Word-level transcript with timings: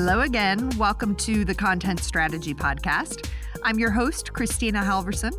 Hello 0.00 0.20
again. 0.20 0.70
Welcome 0.78 1.16
to 1.16 1.44
the 1.44 1.56
Content 1.56 1.98
Strategy 1.98 2.54
Podcast. 2.54 3.28
I'm 3.64 3.80
your 3.80 3.90
host, 3.90 4.32
Kristina 4.32 4.84
Halvorson. 4.84 5.32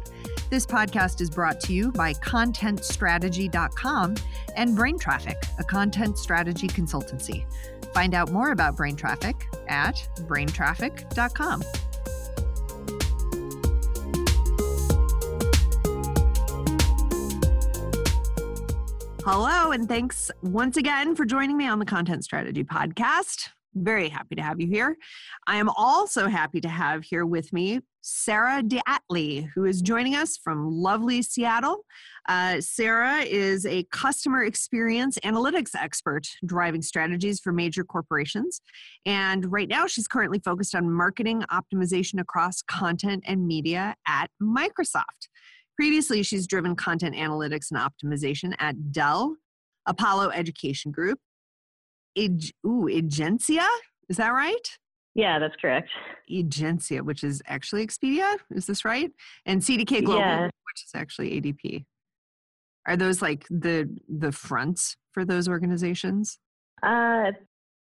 This 0.50 0.66
podcast 0.66 1.22
is 1.22 1.30
brought 1.30 1.62
to 1.62 1.72
you 1.72 1.94
by 1.94 2.12
ContentStrategy.com 2.16 4.16
and 4.58 4.76
Brain 4.76 5.00
Traffic, 5.00 5.38
a 5.60 5.64
content 5.64 6.18
strategy 6.18 6.68
consultancy. 6.68 7.46
Find 7.94 8.14
out 8.14 8.34
more 8.34 8.52
about 8.52 8.76
Brain 8.76 8.98
Traffic 8.98 9.48
at 9.70 9.96
braintraffic.com. 10.28 11.64
Hello, 19.24 19.72
and 19.72 19.88
thanks 19.88 20.32
once 20.42 20.76
again 20.76 21.16
for 21.16 21.24
joining 21.24 21.56
me 21.56 21.66
on 21.66 21.80
the 21.80 21.86
Content 21.86 22.26
Strategy 22.26 22.66
Podcast. 22.66 23.52
Very 23.76 24.10
happy 24.10 24.36
to 24.36 24.42
have 24.42 24.60
you 24.60 24.68
here. 24.68 24.98
I 25.46 25.58
am 25.58 25.70
also 25.70 26.28
happy 26.28 26.60
to 26.62 26.70
have 26.70 27.04
here 27.04 27.26
with 27.26 27.54
me 27.54 27.82
Sarah 28.02 28.64
DeAtley, 28.64 29.50
who 29.54 29.66
is 29.66 29.82
joining 29.82 30.16
us 30.16 30.38
from 30.38 30.70
lovely 30.70 31.22
Seattle. 31.22 31.86
Uh, 32.28 32.62
Sarah 32.62 33.20
is 33.20 33.66
a 33.66 33.84
customer 33.92 34.44
experience 34.44 35.18
analytics 35.24 35.76
expert 35.76 36.28
driving 36.46 36.82
strategies 36.82 37.40
for 37.40 37.52
major 37.52 37.84
corporations. 37.84 38.62
And 39.06 39.52
right 39.52 39.68
now, 39.68 39.86
she's 39.86 40.08
currently 40.08 40.40
focused 40.40 40.74
on 40.74 40.92
marketing 40.92 41.44
optimization 41.52 42.20
across 42.20 42.62
content 42.62 43.24
and 43.28 43.46
media 43.46 43.96
at 44.08 44.30
Microsoft. 44.42 45.28
Previously, 45.76 46.24
she's 46.24 46.48
driven 46.48 46.76
content 46.76 47.16
analytics 47.16 47.72
and 47.72 47.80
optimization 47.80 48.54
at 48.60 48.92
Dell, 48.92 49.36
Apollo 49.86 50.30
Education 50.32 50.92
Group, 50.92 51.20
Eg- 52.20 52.52
ooh, 52.66 52.88
Egencia. 52.90 53.66
Is 54.10 54.18
that 54.18 54.30
right? 54.30 54.78
Yeah, 55.16 55.40
that's 55.40 55.56
correct. 55.62 55.90
Egencia, 56.30 57.02
which 57.02 57.24
is 57.24 57.42
actually 57.48 57.86
Expedia. 57.86 58.38
Is 58.52 58.66
this 58.66 58.86
right? 58.86 59.12
And 59.46 59.62
CDK 59.62 60.04
Global, 60.04 60.22
yeah. 60.22 60.46
which 60.46 60.84
is 60.86 60.92
actually 60.94 61.42
ADP. 61.42 61.86
Are 62.88 62.96
those 62.96 63.22
like 63.22 63.46
the 63.50 63.90
the 64.08 64.32
fronts 64.32 64.96
for 65.12 65.26
those 65.26 65.48
organizations? 65.48 66.40
Uh, 66.82 67.32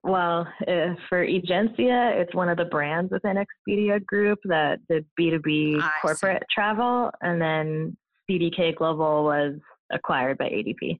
well, 0.04 0.48
uh, 0.68 0.96
for 1.10 1.26
Egencia, 1.26 2.16
it's 2.16 2.36
one 2.36 2.50
of 2.50 2.58
the 2.58 2.66
brands 2.66 3.12
within 3.12 3.38
Expedia 3.38 4.06
Group 4.06 4.40
that 4.46 4.80
did 4.90 5.06
B2B 5.20 5.82
I 5.82 5.92
corporate 6.02 6.44
see. 6.44 6.54
travel, 6.54 7.10
and 7.22 7.42
then 7.42 7.98
CDK 8.30 8.76
Global 8.76 9.24
was 9.24 9.56
acquired 9.92 10.38
by 10.38 10.46
ADP. 10.46 11.00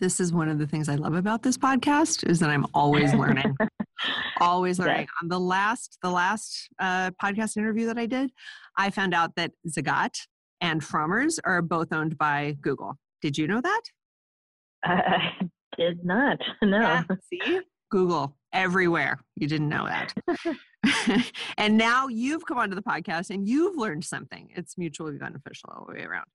This 0.00 0.20
is 0.20 0.32
one 0.32 0.48
of 0.48 0.58
the 0.58 0.66
things 0.66 0.88
I 0.88 0.94
love 0.94 1.14
about 1.14 1.42
this 1.42 1.58
podcast 1.58 2.28
is 2.28 2.38
that 2.38 2.50
I'm 2.50 2.66
always 2.72 3.12
learning, 3.14 3.56
always 4.40 4.78
learning. 4.78 5.00
Yeah. 5.00 5.22
On 5.22 5.28
the 5.28 5.40
last, 5.40 5.98
the 6.02 6.10
last 6.10 6.68
uh, 6.78 7.10
podcast 7.22 7.56
interview 7.56 7.86
that 7.86 7.98
I 7.98 8.06
did, 8.06 8.30
I 8.76 8.90
found 8.90 9.12
out 9.12 9.34
that 9.34 9.50
Zagat 9.68 10.14
and 10.60 10.82
Frommer's 10.82 11.40
are 11.44 11.62
both 11.62 11.92
owned 11.92 12.16
by 12.16 12.56
Google. 12.60 12.94
Did 13.22 13.36
you 13.36 13.48
know 13.48 13.60
that? 13.60 13.82
I 14.84 15.32
did 15.76 16.04
not. 16.04 16.38
No. 16.62 16.78
Yeah, 16.80 17.02
see, 17.28 17.60
Google 17.90 18.36
everywhere. 18.52 19.18
You 19.36 19.48
didn't 19.48 19.68
know 19.68 19.86
that. 19.86 20.14
and 21.58 21.76
now 21.76 22.06
you've 22.06 22.46
come 22.46 22.58
onto 22.58 22.76
the 22.76 22.82
podcast 22.82 23.30
and 23.30 23.48
you've 23.48 23.76
learned 23.76 24.04
something. 24.04 24.50
It's 24.54 24.78
mutually 24.78 25.18
beneficial 25.18 25.70
all 25.74 25.86
the 25.88 25.94
way 25.94 26.04
around. 26.04 26.26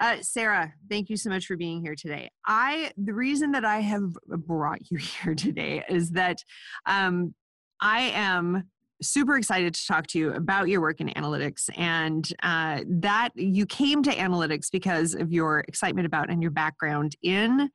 Uh, 0.00 0.16
Sarah, 0.22 0.72
thank 0.90 1.08
you 1.08 1.16
so 1.16 1.30
much 1.30 1.46
for 1.46 1.56
being 1.56 1.80
here 1.80 1.94
today. 1.94 2.30
I 2.46 2.90
the 2.96 3.14
reason 3.14 3.52
that 3.52 3.64
I 3.64 3.80
have 3.80 4.12
brought 4.26 4.90
you 4.90 4.98
here 5.22 5.34
today 5.34 5.84
is 5.88 6.10
that 6.10 6.38
um, 6.86 7.34
I 7.80 8.12
am 8.14 8.64
super 9.02 9.36
excited 9.36 9.74
to 9.74 9.86
talk 9.86 10.06
to 10.08 10.18
you 10.18 10.32
about 10.32 10.68
your 10.68 10.80
work 10.80 11.00
in 11.00 11.08
analytics 11.10 11.68
and 11.76 12.28
uh, 12.42 12.80
that 12.88 13.30
you 13.34 13.66
came 13.66 14.02
to 14.02 14.10
analytics 14.10 14.70
because 14.70 15.14
of 15.14 15.32
your 15.32 15.60
excitement 15.60 16.06
about 16.06 16.30
and 16.30 16.40
your 16.40 16.50
background 16.50 17.14
in 17.22 17.70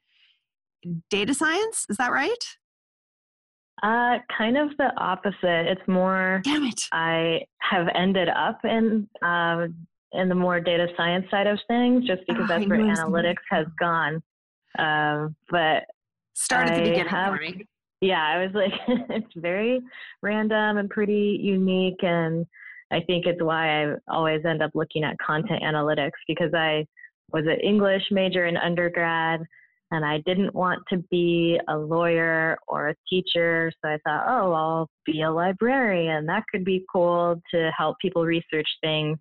data 1.10 1.34
science. 1.34 1.86
Is 1.90 1.98
that 1.98 2.12
right? 2.12 2.44
Uh, 3.82 4.18
kind 4.38 4.58
of 4.58 4.76
the 4.78 4.92
opposite. 4.98 5.68
It's 5.68 5.88
more. 5.88 6.42
Damn 6.44 6.66
it! 6.66 6.82
I 6.92 7.46
have 7.60 7.88
ended 7.96 8.28
up 8.28 8.60
in 8.66 9.08
uh, 9.22 9.68
in 10.14 10.30
the 10.30 10.36
more 10.36 10.60
data 10.60 10.88
science 10.98 11.26
side 11.30 11.48
of 11.48 11.60
things, 11.68 12.06
just 12.06 12.22
because 12.28 12.44
oh, 12.46 12.48
that's 12.48 12.68
where 12.68 12.80
analytics 12.80 13.44
has 13.50 13.66
gone. 13.80 14.22
Um, 14.78 15.36
but 15.50 15.84
start 16.34 16.70
at 16.70 16.76
the 16.76 16.82
beginning 16.82 17.08
have. 17.08 17.38
Yeah, 18.02 18.24
I 18.24 18.38
was 18.38 18.52
like, 18.54 18.72
it's 19.10 19.34
very 19.36 19.82
random 20.22 20.78
and 20.78 20.90
pretty 20.90 21.38
unique, 21.42 22.02
and 22.02 22.46
I 22.92 23.02
think 23.02 23.26
it's 23.26 23.42
why 23.42 23.84
I 23.84 23.94
always 24.08 24.46
end 24.46 24.64
up 24.64 24.72
looking 24.74 25.04
at 25.04 25.18
content 25.20 25.62
analytics 25.64 26.12
because 26.28 26.54
I 26.54 26.86
was 27.32 27.46
an 27.46 27.60
English 27.62 28.04
major 28.10 28.46
in 28.46 28.58
undergrad 28.58 29.42
and 29.92 30.06
I 30.06 30.20
didn't 30.26 30.54
want 30.54 30.84
to 30.90 30.98
be 31.10 31.60
a 31.68 31.78
lawyer 31.78 32.58
or 32.68 32.90
a 32.90 32.96
teacher. 33.10 33.72
So 33.82 33.90
I 33.90 33.98
thought, 34.04 34.26
oh, 34.28 34.54
I'll 34.54 34.90
be 35.06 35.22
a 35.22 35.32
librarian. 35.32 36.26
That 36.28 36.44
could 36.52 36.64
be 36.64 36.86
cool 36.92 37.42
to 37.54 37.72
help 37.76 37.98
people 38.00 38.24
research 38.24 38.68
things. 38.82 39.18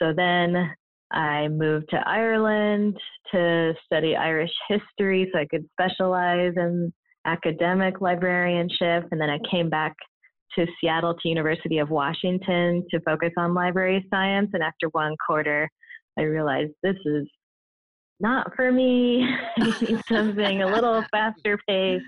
So 0.00 0.12
then 0.14 0.70
I 1.12 1.48
moved 1.48 1.88
to 1.90 1.96
Ireland 2.06 2.96
to 3.32 3.74
study 3.84 4.16
Irish 4.16 4.52
history 4.68 5.30
so 5.32 5.40
I 5.40 5.46
could 5.46 5.64
specialize 5.72 6.52
in 6.56 6.92
academic 7.26 8.00
librarianship. 8.00 9.04
And 9.10 9.20
then 9.20 9.30
I 9.30 9.38
came 9.50 9.68
back 9.68 9.94
to 10.56 10.66
Seattle 10.80 11.14
to 11.14 11.28
University 11.28 11.78
of 11.78 11.90
Washington 11.90 12.84
to 12.90 13.00
focus 13.00 13.32
on 13.36 13.54
library 13.54 14.04
science. 14.10 14.50
And 14.52 14.62
after 14.62 14.88
one 14.92 15.14
quarter, 15.26 15.68
I 16.18 16.22
realized 16.22 16.72
this 16.82 16.96
is 17.04 17.26
not 18.20 18.54
for 18.56 18.72
me. 18.72 19.28
something 20.08 20.62
a 20.62 20.66
little 20.66 21.04
faster 21.10 21.58
paced. 21.68 22.04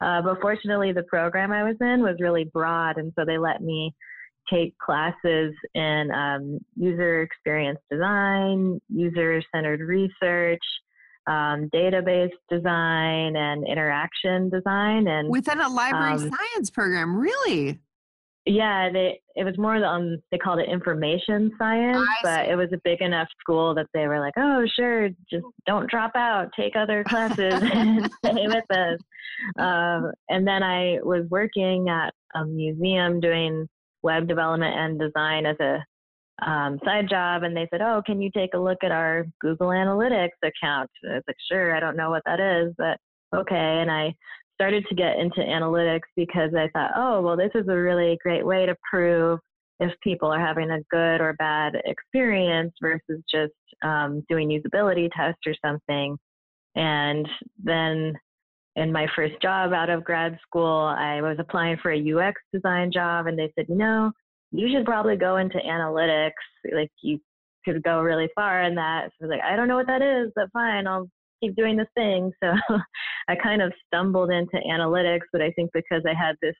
Uh, 0.00 0.20
but 0.20 0.40
fortunately, 0.40 0.92
the 0.92 1.04
program 1.04 1.52
I 1.52 1.62
was 1.62 1.76
in 1.80 2.02
was 2.02 2.16
really 2.18 2.44
broad, 2.44 2.98
and 2.98 3.12
so 3.16 3.24
they 3.24 3.38
let 3.38 3.62
me 3.62 3.94
take 4.50 4.76
classes 4.78 5.54
in 5.74 6.10
um, 6.10 6.58
user 6.76 7.22
experience 7.22 7.78
design, 7.90 8.80
user 8.88 9.42
centered 9.54 9.80
research, 9.80 10.62
um, 11.26 11.68
database 11.74 12.30
design, 12.50 13.36
and 13.36 13.66
interaction 13.66 14.50
design. 14.50 15.06
And 15.06 15.28
within 15.28 15.60
a 15.60 15.68
library 15.68 16.12
um, 16.14 16.30
science 16.30 16.70
program, 16.70 17.16
really? 17.16 17.78
Yeah, 18.44 18.90
they 18.92 19.20
it 19.36 19.44
was 19.44 19.56
more 19.56 19.76
um 19.84 20.18
they 20.32 20.38
called 20.38 20.58
it 20.58 20.68
information 20.68 21.52
science, 21.58 22.04
but 22.24 22.48
it 22.48 22.56
was 22.56 22.70
a 22.72 22.80
big 22.82 23.00
enough 23.00 23.28
school 23.38 23.72
that 23.76 23.86
they 23.94 24.08
were 24.08 24.18
like, 24.18 24.34
oh 24.36 24.66
sure, 24.74 25.10
just 25.30 25.44
don't 25.64 25.88
drop 25.88 26.10
out, 26.16 26.50
take 26.58 26.74
other 26.74 27.04
classes, 27.08 27.54
and 27.62 28.10
stay 28.24 28.46
with 28.48 28.64
us. 28.70 28.98
Um, 29.58 30.10
and 30.28 30.46
then 30.46 30.64
I 30.64 30.98
was 31.02 31.24
working 31.30 31.88
at 31.88 32.12
a 32.34 32.44
museum 32.44 33.20
doing 33.20 33.68
web 34.02 34.28
development 34.28 34.74
and 34.76 34.98
design 34.98 35.46
as 35.46 35.56
a 35.60 35.84
um, 36.44 36.78
side 36.84 37.08
job, 37.08 37.42
and 37.42 37.56
they 37.56 37.68
said, 37.70 37.82
oh, 37.82 38.02
can 38.04 38.20
you 38.20 38.30
take 38.34 38.54
a 38.54 38.58
look 38.58 38.78
at 38.82 38.90
our 38.90 39.26
Google 39.40 39.68
Analytics 39.68 40.30
account? 40.42 40.90
I 41.08 41.14
was 41.14 41.22
like, 41.26 41.36
sure, 41.50 41.76
I 41.76 41.80
don't 41.80 41.96
know 41.96 42.10
what 42.10 42.22
that 42.26 42.40
is, 42.40 42.74
but 42.78 42.98
okay. 43.34 43.80
And 43.80 43.90
I 43.90 44.14
started 44.54 44.84
to 44.88 44.94
get 44.94 45.18
into 45.18 45.40
analytics 45.40 46.08
because 46.16 46.50
I 46.56 46.68
thought, 46.72 46.92
oh, 46.96 47.20
well, 47.20 47.36
this 47.36 47.50
is 47.54 47.68
a 47.68 47.76
really 47.76 48.18
great 48.22 48.44
way 48.44 48.66
to 48.66 48.76
prove 48.90 49.38
if 49.80 49.92
people 50.02 50.30
are 50.30 50.44
having 50.44 50.70
a 50.70 50.82
good 50.90 51.20
or 51.20 51.34
bad 51.34 51.74
experience 51.84 52.72
versus 52.80 53.22
just 53.30 53.52
um, 53.82 54.24
doing 54.28 54.48
usability 54.48 55.10
tests 55.16 55.40
or 55.46 55.54
something. 55.64 56.16
And 56.76 57.28
then 57.62 58.14
in 58.76 58.92
my 58.92 59.06
first 59.14 59.34
job 59.42 59.72
out 59.72 59.90
of 59.90 60.04
grad 60.04 60.38
school, 60.46 60.94
I 60.98 61.20
was 61.20 61.36
applying 61.38 61.76
for 61.82 61.92
a 61.92 62.12
UX 62.12 62.40
design 62.52 62.90
job, 62.92 63.26
and 63.26 63.38
they 63.38 63.52
said, 63.54 63.66
you 63.68 63.76
know, 63.76 64.12
you 64.50 64.68
should 64.72 64.84
probably 64.84 65.16
go 65.16 65.36
into 65.36 65.58
analytics. 65.58 66.30
Like 66.72 66.90
you 67.02 67.18
could 67.64 67.82
go 67.82 68.00
really 68.00 68.28
far 68.34 68.62
in 68.62 68.74
that. 68.76 69.06
So 69.06 69.24
I 69.24 69.26
was 69.26 69.30
like, 69.30 69.44
I 69.44 69.56
don't 69.56 69.68
know 69.68 69.76
what 69.76 69.86
that 69.86 70.02
is, 70.02 70.32
but 70.34 70.50
fine, 70.52 70.86
I'll 70.86 71.08
keep 71.42 71.56
doing 71.56 71.76
this 71.76 71.88
thing. 71.94 72.32
So 72.42 72.52
I 73.28 73.36
kind 73.36 73.62
of 73.62 73.72
stumbled 73.86 74.30
into 74.30 74.58
analytics, 74.68 75.26
but 75.32 75.40
I 75.40 75.52
think 75.52 75.70
because 75.72 76.02
I 76.06 76.14
had 76.14 76.34
this 76.42 76.56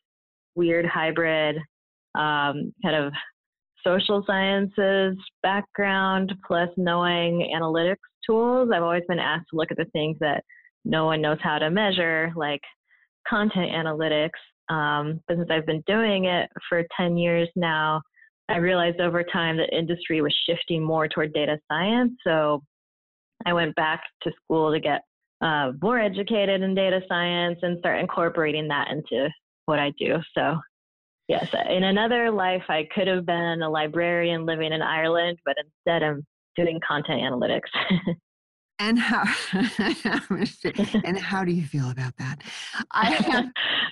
weird 0.54 0.86
hybrid 0.86 1.56
um, 2.14 2.72
kind 2.84 2.94
of 2.94 3.12
social 3.84 4.22
sciences 4.26 5.16
background 5.42 6.32
plus 6.46 6.68
knowing 6.76 7.52
analytics 7.54 7.96
tools, 8.24 8.70
I've 8.72 8.82
always 8.82 9.02
been 9.08 9.18
asked 9.18 9.46
to 9.50 9.56
look 9.56 9.72
at 9.72 9.76
the 9.76 9.86
things 9.92 10.16
that 10.20 10.44
no 10.84 11.06
one 11.06 11.20
knows 11.20 11.38
how 11.42 11.58
to 11.58 11.70
measure, 11.70 12.32
like 12.36 12.60
content 13.28 13.70
analytics. 13.70 14.30
Um, 14.68 15.20
but 15.28 15.36
since 15.36 15.48
I've 15.50 15.66
been 15.66 15.82
doing 15.86 16.26
it 16.26 16.48
for 16.68 16.82
10 16.96 17.16
years 17.16 17.48
now, 17.56 18.00
I 18.48 18.56
realized 18.56 19.00
over 19.00 19.22
time 19.22 19.56
that 19.58 19.76
industry 19.76 20.20
was 20.20 20.34
shifting 20.46 20.82
more 20.82 21.08
toward 21.08 21.32
data 21.32 21.58
science. 21.70 22.12
So 22.24 22.62
I 23.46 23.52
went 23.52 23.74
back 23.76 24.02
to 24.22 24.32
school 24.44 24.72
to 24.72 24.80
get 24.80 25.02
uh, 25.40 25.72
more 25.80 25.98
educated 26.00 26.62
in 26.62 26.74
data 26.74 27.00
science 27.08 27.58
and 27.62 27.78
start 27.78 28.00
incorporating 28.00 28.68
that 28.68 28.88
into 28.90 29.28
what 29.66 29.78
I 29.78 29.92
do. 29.98 30.16
So 30.36 30.58
Yes, 31.28 31.48
in 31.70 31.84
another 31.84 32.30
life, 32.30 32.64
I 32.68 32.86
could 32.94 33.06
have 33.06 33.24
been 33.24 33.62
a 33.62 33.70
librarian 33.70 34.44
living 34.44 34.72
in 34.72 34.82
Ireland, 34.82 35.38
but 35.44 35.56
instead, 35.56 36.02
I'm 36.02 36.26
doing 36.56 36.80
content 36.86 37.22
analytics. 37.22 37.70
and 38.82 38.98
how 38.98 39.22
and 41.04 41.16
how 41.16 41.44
do 41.44 41.52
you 41.52 41.64
feel 41.64 41.90
about 41.90 42.16
that? 42.18 42.42
I 42.92 43.48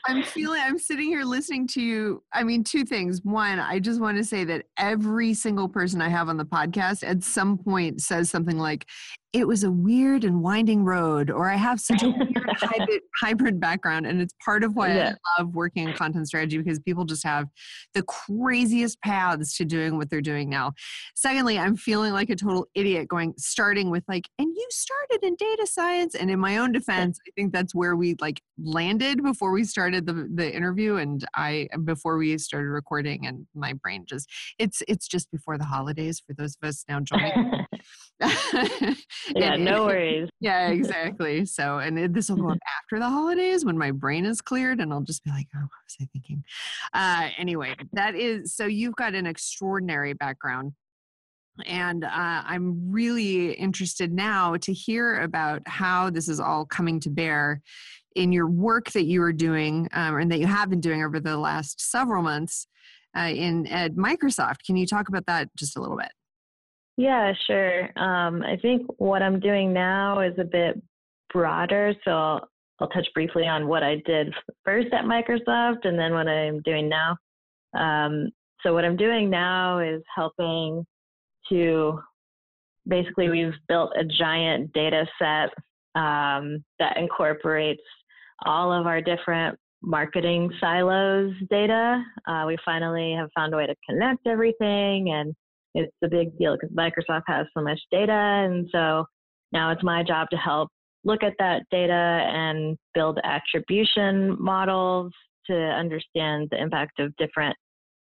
i'm 0.06 0.22
feeling 0.22 0.60
i'm 0.64 0.78
sitting 0.78 1.08
here 1.08 1.24
listening 1.24 1.66
to 1.68 1.80
you 1.80 2.22
i 2.32 2.42
mean 2.42 2.64
two 2.64 2.84
things. 2.84 3.20
One 3.22 3.58
i 3.58 3.78
just 3.78 4.00
want 4.00 4.16
to 4.18 4.24
say 4.24 4.44
that 4.44 4.66
every 4.76 5.34
single 5.34 5.68
person 5.68 6.02
i 6.02 6.08
have 6.08 6.28
on 6.28 6.36
the 6.36 6.44
podcast 6.44 7.06
at 7.06 7.22
some 7.22 7.58
point 7.58 8.00
says 8.00 8.30
something 8.30 8.58
like 8.58 8.86
it 9.32 9.46
was 9.46 9.62
a 9.62 9.70
weird 9.70 10.24
and 10.24 10.42
winding 10.42 10.84
road, 10.84 11.30
or 11.30 11.48
I 11.48 11.54
have 11.54 11.80
such 11.80 12.02
a 12.02 12.08
weird 12.08 12.50
hybrid, 12.56 13.02
hybrid 13.20 13.60
background. 13.60 14.06
And 14.06 14.20
it's 14.20 14.34
part 14.44 14.64
of 14.64 14.74
why 14.74 14.92
yeah. 14.92 15.14
I 15.24 15.42
love 15.42 15.54
working 15.54 15.88
in 15.88 15.94
content 15.94 16.26
strategy 16.26 16.58
because 16.58 16.80
people 16.80 17.04
just 17.04 17.22
have 17.22 17.46
the 17.94 18.02
craziest 18.02 19.00
paths 19.02 19.56
to 19.58 19.64
doing 19.64 19.96
what 19.96 20.10
they're 20.10 20.20
doing 20.20 20.48
now. 20.48 20.72
Secondly, 21.14 21.58
I'm 21.58 21.76
feeling 21.76 22.12
like 22.12 22.28
a 22.30 22.34
total 22.34 22.66
idiot 22.74 23.06
going, 23.06 23.34
starting 23.38 23.88
with 23.88 24.02
like, 24.08 24.28
and 24.38 24.48
you 24.48 24.66
started 24.70 25.20
in 25.22 25.36
data 25.36 25.66
science. 25.66 26.16
And 26.16 26.28
in 26.28 26.40
my 26.40 26.56
own 26.56 26.72
defense, 26.72 27.20
I 27.26 27.30
think 27.36 27.52
that's 27.52 27.74
where 27.74 27.94
we 27.94 28.16
like 28.20 28.40
landed 28.58 29.22
before 29.22 29.52
we 29.52 29.62
started 29.62 30.06
the, 30.06 30.28
the 30.34 30.52
interview 30.52 30.96
and 30.96 31.24
I, 31.36 31.68
before 31.84 32.16
we 32.16 32.36
started 32.38 32.70
recording 32.70 33.28
and 33.28 33.46
my 33.54 33.74
brain 33.74 34.06
just, 34.08 34.28
it's, 34.58 34.82
it's 34.88 35.06
just 35.06 35.30
before 35.30 35.56
the 35.56 35.64
holidays 35.64 36.20
for 36.26 36.34
those 36.34 36.56
of 36.60 36.68
us 36.68 36.84
now 36.88 36.98
joining. 36.98 37.66
yeah, 39.36 39.56
no 39.56 39.86
worries. 39.86 40.28
yeah, 40.40 40.68
exactly. 40.68 41.44
So, 41.46 41.78
and 41.78 42.14
this 42.14 42.28
will 42.28 42.36
go 42.36 42.50
up 42.50 42.58
after 42.82 42.98
the 42.98 43.08
holidays 43.08 43.64
when 43.64 43.76
my 43.78 43.90
brain 43.90 44.24
is 44.24 44.40
cleared, 44.40 44.80
and 44.80 44.92
I'll 44.92 45.00
just 45.02 45.24
be 45.24 45.30
like, 45.30 45.46
"Oh, 45.54 45.60
what 45.60 45.70
was 45.70 45.96
I 46.00 46.08
thinking?" 46.12 46.44
Uh, 46.92 47.28
anyway, 47.38 47.74
that 47.92 48.14
is 48.14 48.54
so. 48.54 48.66
You've 48.66 48.96
got 48.96 49.14
an 49.14 49.26
extraordinary 49.26 50.12
background, 50.12 50.72
and 51.66 52.04
uh, 52.04 52.08
I'm 52.12 52.90
really 52.90 53.52
interested 53.52 54.12
now 54.12 54.56
to 54.56 54.72
hear 54.72 55.22
about 55.22 55.62
how 55.66 56.10
this 56.10 56.28
is 56.28 56.40
all 56.40 56.64
coming 56.64 57.00
to 57.00 57.10
bear 57.10 57.62
in 58.16 58.32
your 58.32 58.48
work 58.48 58.90
that 58.90 59.04
you 59.04 59.22
are 59.22 59.32
doing 59.32 59.88
um, 59.92 60.16
and 60.16 60.30
that 60.32 60.40
you 60.40 60.46
have 60.46 60.68
been 60.68 60.80
doing 60.80 61.02
over 61.04 61.20
the 61.20 61.36
last 61.36 61.80
several 61.80 62.22
months 62.22 62.66
uh, 63.16 63.30
in 63.32 63.66
at 63.68 63.94
Microsoft. 63.94 64.64
Can 64.64 64.76
you 64.76 64.86
talk 64.86 65.08
about 65.08 65.26
that 65.26 65.48
just 65.56 65.76
a 65.76 65.80
little 65.80 65.96
bit? 65.96 66.10
Yeah, 67.00 67.32
sure. 67.46 67.84
Um, 67.98 68.42
I 68.42 68.58
think 68.60 68.86
what 68.98 69.22
I'm 69.22 69.40
doing 69.40 69.72
now 69.72 70.20
is 70.20 70.34
a 70.38 70.44
bit 70.44 70.78
broader, 71.32 71.94
so 72.04 72.10
I'll, 72.10 72.48
I'll, 72.78 72.88
touch 72.88 73.08
briefly 73.14 73.46
on 73.46 73.68
what 73.68 73.82
I 73.82 74.02
did 74.04 74.34
first 74.66 74.88
at 74.92 75.06
Microsoft 75.06 75.86
and 75.86 75.98
then 75.98 76.12
what 76.12 76.28
I'm 76.28 76.60
doing 76.60 76.90
now. 76.90 77.16
Um, 77.72 78.28
so, 78.62 78.74
what 78.74 78.84
I'm 78.84 78.98
doing 78.98 79.30
now 79.30 79.78
is 79.78 80.02
helping 80.14 80.84
to 81.48 81.98
basically, 82.86 83.30
we've 83.30 83.54
built 83.66 83.92
a 83.98 84.04
giant 84.04 84.70
data 84.74 85.06
set 85.18 85.48
um, 85.98 86.62
that 86.80 86.98
incorporates 86.98 87.80
all 88.44 88.70
of 88.74 88.86
our 88.86 89.00
different 89.00 89.58
marketing 89.80 90.52
silos 90.60 91.32
data. 91.48 92.04
Uh, 92.28 92.44
we 92.46 92.58
finally 92.62 93.14
have 93.18 93.30
found 93.34 93.54
a 93.54 93.56
way 93.56 93.66
to 93.66 93.74
connect 93.88 94.26
everything 94.26 95.12
and 95.12 95.34
it's 95.74 95.92
a 96.02 96.08
big 96.08 96.36
deal 96.38 96.56
because 96.56 96.74
Microsoft 96.74 97.22
has 97.26 97.46
so 97.56 97.62
much 97.62 97.80
data. 97.90 98.12
And 98.12 98.68
so 98.72 99.04
now 99.52 99.70
it's 99.70 99.82
my 99.82 100.02
job 100.02 100.28
to 100.30 100.36
help 100.36 100.68
look 101.04 101.22
at 101.22 101.34
that 101.38 101.62
data 101.70 101.92
and 101.92 102.76
build 102.94 103.18
attribution 103.24 104.36
models 104.40 105.12
to 105.46 105.54
understand 105.54 106.48
the 106.50 106.60
impact 106.60 107.00
of 107.00 107.16
different 107.16 107.56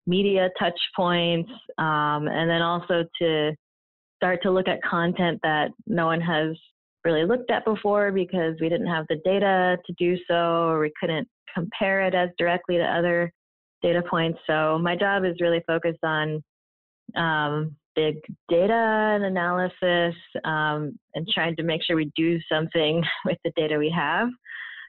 media 0.07 0.49
touch 0.59 0.79
points. 0.95 1.51
Um, 1.77 2.27
and 2.27 2.49
then 2.49 2.61
also 2.61 3.05
to 3.21 3.51
start 4.17 4.41
to 4.43 4.51
look 4.51 4.67
at 4.67 4.81
content 4.83 5.39
that 5.43 5.69
no 5.87 6.05
one 6.05 6.21
has 6.21 6.55
really 7.03 7.25
looked 7.25 7.49
at 7.49 7.65
before 7.65 8.11
because 8.11 8.55
we 8.61 8.69
didn't 8.69 8.87
have 8.87 9.05
the 9.09 9.19
data 9.25 9.77
to 9.85 9.93
do 9.97 10.17
so 10.27 10.67
or 10.67 10.79
we 10.79 10.91
couldn't 10.99 11.27
compare 11.53 12.01
it 12.01 12.13
as 12.13 12.29
directly 12.37 12.77
to 12.77 12.83
other 12.83 13.31
data 13.81 14.01
points. 14.07 14.39
So 14.45 14.77
my 14.79 14.95
job 14.95 15.25
is 15.25 15.41
really 15.41 15.63
focused 15.65 16.03
on 16.03 16.43
um, 17.15 17.75
big 17.95 18.15
data 18.49 18.73
and 18.73 19.25
analysis 19.25 20.15
um, 20.43 20.97
and 21.15 21.27
trying 21.33 21.55
to 21.55 21.63
make 21.63 21.83
sure 21.83 21.95
we 21.95 22.11
do 22.15 22.39
something 22.51 23.03
with 23.25 23.37
the 23.43 23.51
data 23.55 23.77
we 23.77 23.93
have. 23.95 24.29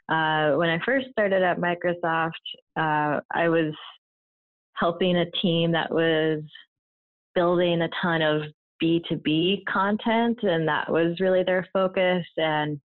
Uh, 0.08 0.56
when 0.56 0.68
I 0.68 0.78
first 0.84 1.06
started 1.10 1.42
at 1.42 1.58
Microsoft, 1.58 2.30
uh, 2.76 3.20
I 3.32 3.48
was 3.48 3.74
helping 4.74 5.16
a 5.16 5.30
team 5.42 5.72
that 5.72 5.90
was 5.90 6.42
building 7.34 7.82
a 7.82 7.88
ton 8.02 8.20
of 8.20 8.42
B2B 8.82 9.64
content, 9.66 10.38
and 10.42 10.66
that 10.66 10.90
was 10.90 11.20
really 11.20 11.44
their 11.44 11.66
focus. 11.72 12.24
And 12.36 12.80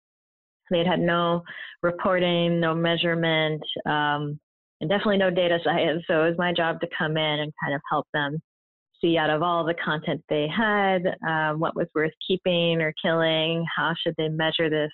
they'd 0.70 0.86
had 0.86 1.00
no 1.00 1.42
reporting, 1.82 2.60
no 2.60 2.76
measurement, 2.76 3.62
um, 3.86 4.40
and 4.82 4.90
definitely 4.90 5.18
no 5.18 5.30
data 5.30 5.60
science. 5.64 6.04
So 6.08 6.24
it 6.24 6.30
was 6.30 6.38
my 6.38 6.54
job 6.54 6.82
to 6.82 6.88
come 6.98 7.18
in 7.18 7.40
and 7.40 7.54
kind 7.64 7.74
of 7.74 7.82
help 7.90 8.08
them 8.14 8.42
see 9.06 9.18
out 9.18 9.30
of 9.30 9.44
all 9.44 9.64
the 9.64 9.76
content 9.76 10.24
they 10.30 10.48
had, 10.48 11.04
um, 11.28 11.60
what 11.60 11.76
was 11.76 11.88
worth 11.94 12.14
keeping 12.28 12.82
or 12.82 12.94
killing, 13.02 13.66
how 13.76 13.94
should 14.02 14.16
they 14.18 14.30
measure 14.30 14.70
this, 14.70 14.92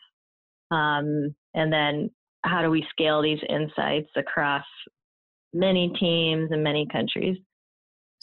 um, 0.72 1.34
and 1.54 1.72
then 1.72 2.10
how 2.44 2.62
do 2.62 2.70
we 2.70 2.86
scale 2.90 3.22
these 3.22 3.40
insights 3.50 4.10
across 4.16 4.66
many 5.54 5.94
teams 6.00 6.50
and 6.52 6.64
many 6.64 6.88
countries. 6.92 7.38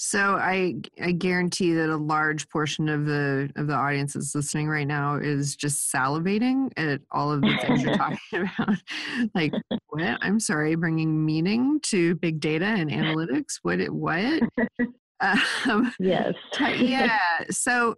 So 0.01 0.37
I 0.37 0.77
I 1.03 1.11
guarantee 1.11 1.75
that 1.75 1.91
a 1.91 1.97
large 1.97 2.49
portion 2.51 2.89
of 2.89 3.05
the 3.05 3.51
of 3.57 3.67
the 3.67 3.75
audience 3.75 4.13
that's 4.13 4.33
listening 4.33 4.69
right 4.69 4.87
now 4.87 5.17
is 5.17 5.57
just 5.57 5.93
salivating 5.93 6.71
at 6.77 7.01
all 7.11 7.33
of 7.33 7.41
the 7.41 7.59
things 7.61 7.83
you're 7.83 7.95
talking 7.97 8.19
about. 8.33 8.77
Like 9.35 9.53
what? 9.89 10.19
I'm 10.21 10.39
sorry, 10.39 10.77
bringing 10.77 11.27
meaning 11.27 11.81
to 11.87 12.15
big 12.15 12.39
data 12.39 12.65
and 12.65 12.89
analytics. 12.89 13.59
What? 13.63 13.81
It 13.81 13.93
what? 13.93 14.41
Um, 15.21 15.93
yes. 15.99 16.35
yeah. 16.61 17.19
So, 17.51 17.95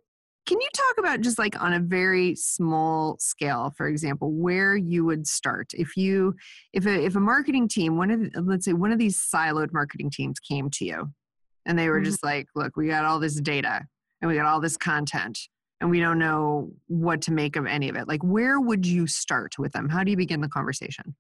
can 0.47 0.61
you 0.61 0.69
talk 0.75 0.99
about 0.99 1.21
just 1.21 1.39
like 1.39 1.61
on 1.61 1.75
a 1.75 1.81
very 1.81 2.35
small 2.35 3.17
scale, 3.21 3.73
for 3.77 3.87
example, 3.87 4.33
where 4.33 4.75
you 4.75 5.05
would 5.05 5.27
start 5.27 5.71
if 5.75 5.97
you, 5.97 6.35
if 6.73 6.87
a 6.87 7.05
if 7.05 7.15
a 7.15 7.21
marketing 7.21 7.69
team, 7.69 7.97
one 7.97 8.11
of 8.11 8.47
let's 8.47 8.65
say 8.65 8.73
one 8.73 8.91
of 8.91 8.99
these 8.99 9.19
siloed 9.19 9.73
marketing 9.73 10.11
teams 10.11 10.41
came 10.41 10.71
to 10.71 10.85
you, 10.85 11.11
and 11.67 11.79
they 11.79 11.89
were 11.89 11.97
mm-hmm. 11.97 12.07
just 12.07 12.25
like, 12.25 12.47
look, 12.55 12.77
we 12.77 12.89
got 12.89 13.05
all 13.05 13.21
this 13.21 13.41
data 13.41 13.83
and 14.21 14.31
we 14.31 14.37
got 14.37 14.47
all 14.47 14.61
this 14.61 14.77
content, 14.77 15.39
and 15.81 15.91
we 15.91 16.01
don't 16.01 16.19
know 16.19 16.73
what 16.89 17.23
to 17.23 17.33
make 17.33 17.57
of 17.57 17.67
any 17.67 17.89
of 17.89 17.97
it. 17.97 18.09
Like, 18.09 18.23
where 18.23 18.61
would 18.61 18.87
you 18.87 19.07
start 19.07 19.59
with 19.59 19.73
them? 19.73 19.89
How 19.89 20.05
do 20.05 20.11
you 20.11 20.17
begin 20.17 20.41
the 20.41 20.49
conversation? 20.49 21.15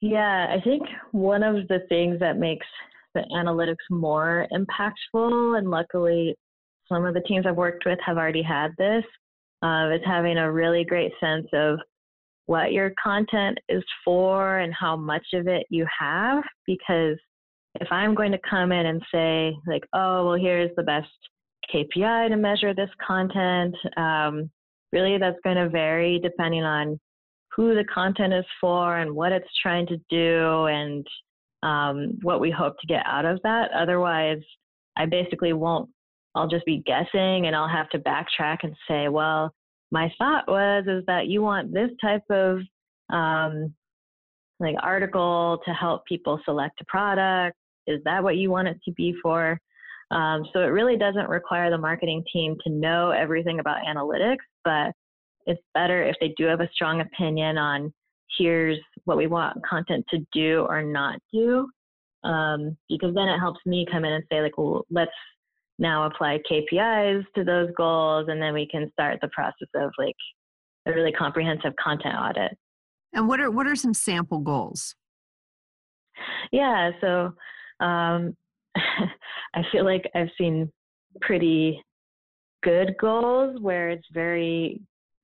Yeah, 0.00 0.54
I 0.56 0.60
think 0.60 0.82
one 1.10 1.42
of 1.42 1.66
the 1.68 1.80
things 1.88 2.20
that 2.20 2.38
makes 2.38 2.66
the 3.18 3.34
analytics 3.34 3.76
more 3.90 4.46
impactful. 4.52 5.58
And 5.58 5.70
luckily, 5.70 6.36
some 6.88 7.04
of 7.04 7.14
the 7.14 7.20
teams 7.22 7.46
I've 7.46 7.56
worked 7.56 7.84
with 7.84 7.98
have 8.04 8.16
already 8.16 8.42
had 8.42 8.68
this. 8.78 9.04
Uh, 9.62 9.88
it's 9.90 10.04
having 10.06 10.38
a 10.38 10.52
really 10.52 10.84
great 10.84 11.12
sense 11.20 11.46
of 11.52 11.78
what 12.46 12.72
your 12.72 12.92
content 13.02 13.58
is 13.68 13.82
for 14.04 14.58
and 14.58 14.72
how 14.72 14.96
much 14.96 15.26
of 15.34 15.48
it 15.48 15.66
you 15.68 15.86
have. 15.98 16.42
Because 16.66 17.16
if 17.80 17.88
I'm 17.90 18.14
going 18.14 18.32
to 18.32 18.38
come 18.48 18.72
in 18.72 18.86
and 18.86 19.02
say, 19.12 19.56
like, 19.66 19.84
oh, 19.92 20.26
well, 20.26 20.38
here's 20.38 20.70
the 20.76 20.82
best 20.82 21.08
KPI 21.74 22.28
to 22.28 22.36
measure 22.36 22.74
this 22.74 22.90
content, 23.06 23.74
um, 23.96 24.50
really 24.92 25.18
that's 25.18 25.38
going 25.44 25.56
to 25.56 25.68
vary 25.68 26.18
depending 26.18 26.64
on 26.64 26.98
who 27.54 27.74
the 27.74 27.84
content 27.92 28.32
is 28.32 28.44
for 28.60 28.98
and 28.98 29.14
what 29.14 29.32
it's 29.32 29.48
trying 29.60 29.86
to 29.88 29.96
do 30.08 30.66
and 30.66 31.06
um, 31.62 32.18
what 32.22 32.40
we 32.40 32.50
hope 32.50 32.78
to 32.80 32.86
get 32.86 33.02
out 33.06 33.24
of 33.24 33.40
that. 33.42 33.70
Otherwise, 33.72 34.40
I 34.96 35.06
basically 35.06 35.52
won't, 35.52 35.88
I'll 36.34 36.48
just 36.48 36.66
be 36.66 36.82
guessing 36.86 37.46
and 37.46 37.54
I'll 37.54 37.68
have 37.68 37.88
to 37.90 37.98
backtrack 37.98 38.58
and 38.62 38.74
say, 38.88 39.08
well, 39.08 39.52
my 39.90 40.12
thought 40.18 40.48
was 40.48 40.84
is 40.86 41.04
that 41.06 41.28
you 41.28 41.42
want 41.42 41.72
this 41.72 41.90
type 42.00 42.22
of 42.30 42.58
um, 43.10 43.72
like 44.60 44.76
article 44.82 45.60
to 45.64 45.72
help 45.72 46.04
people 46.06 46.40
select 46.44 46.80
a 46.80 46.84
product. 46.86 47.56
Is 47.86 48.00
that 48.04 48.22
what 48.22 48.36
you 48.36 48.50
want 48.50 48.68
it 48.68 48.78
to 48.84 48.92
be 48.92 49.14
for? 49.22 49.58
Um, 50.10 50.44
so 50.52 50.60
it 50.60 50.66
really 50.66 50.96
doesn't 50.96 51.28
require 51.28 51.70
the 51.70 51.78
marketing 51.78 52.24
team 52.32 52.56
to 52.64 52.70
know 52.70 53.10
everything 53.10 53.60
about 53.60 53.84
analytics, 53.86 54.36
but 54.64 54.92
it's 55.46 55.60
better 55.74 56.02
if 56.02 56.16
they 56.20 56.34
do 56.36 56.44
have 56.44 56.60
a 56.60 56.68
strong 56.72 57.00
opinion 57.00 57.56
on 57.56 57.92
here's 58.36 58.78
what 59.04 59.16
we 59.16 59.26
want 59.26 59.58
content 59.64 60.04
to 60.10 60.18
do 60.32 60.66
or 60.68 60.82
not 60.82 61.18
do. 61.32 61.68
Um, 62.24 62.76
because 62.88 63.14
then 63.14 63.28
it 63.28 63.38
helps 63.38 63.60
me 63.64 63.86
come 63.90 64.04
in 64.04 64.12
and 64.12 64.24
say, 64.30 64.42
like, 64.42 64.58
well, 64.58 64.84
let's 64.90 65.10
now 65.78 66.06
apply 66.06 66.40
KPIs 66.50 67.24
to 67.36 67.44
those 67.44 67.70
goals, 67.76 68.26
and 68.28 68.42
then 68.42 68.52
we 68.52 68.66
can 68.66 68.90
start 68.92 69.18
the 69.22 69.28
process 69.28 69.68
of 69.76 69.92
like 69.98 70.16
a 70.86 70.92
really 70.92 71.12
comprehensive 71.12 71.72
content 71.82 72.16
audit. 72.18 72.56
And 73.14 73.28
what 73.28 73.40
are 73.40 73.50
what 73.50 73.66
are 73.66 73.76
some 73.76 73.94
sample 73.94 74.38
goals? 74.38 74.94
Yeah, 76.50 76.90
so 77.00 77.32
Um, 77.80 78.36
I 79.54 79.62
feel 79.72 79.84
like 79.84 80.10
I've 80.14 80.30
seen 80.36 80.70
pretty 81.20 81.82
good 82.62 82.94
goals 83.00 83.60
where 83.60 83.90
it's 83.90 84.06
very 84.12 84.80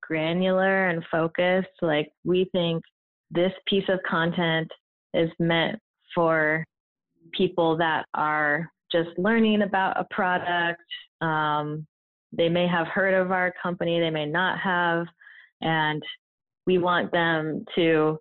granular 0.07 0.89
and 0.89 1.05
focused. 1.11 1.69
Like 1.83 2.11
we 2.25 2.49
think 2.53 2.83
this 3.31 3.53
piece 3.67 3.89
of 3.89 4.01
content 4.09 4.71
is 5.15 5.31
meant 5.39 5.79
for 6.15 6.65
people 7.33 7.77
that 7.79 8.07
are 8.15 8.71
just 8.93 9.11
learning 9.19 9.63
about 9.63 9.99
a 9.99 10.07
product. 10.15 10.83
Um, 11.21 11.87
they 12.33 12.49
may 12.49 12.67
have 12.67 12.87
heard 12.89 13.15
of 13.15 13.31
our 13.31 13.53
company, 13.63 14.01
they 14.01 14.11
may 14.11 14.27
not 14.27 14.59
have, 14.59 15.07
and 15.61 16.03
we 16.67 16.79
want 16.79 17.13
them 17.13 17.65
to 17.77 18.19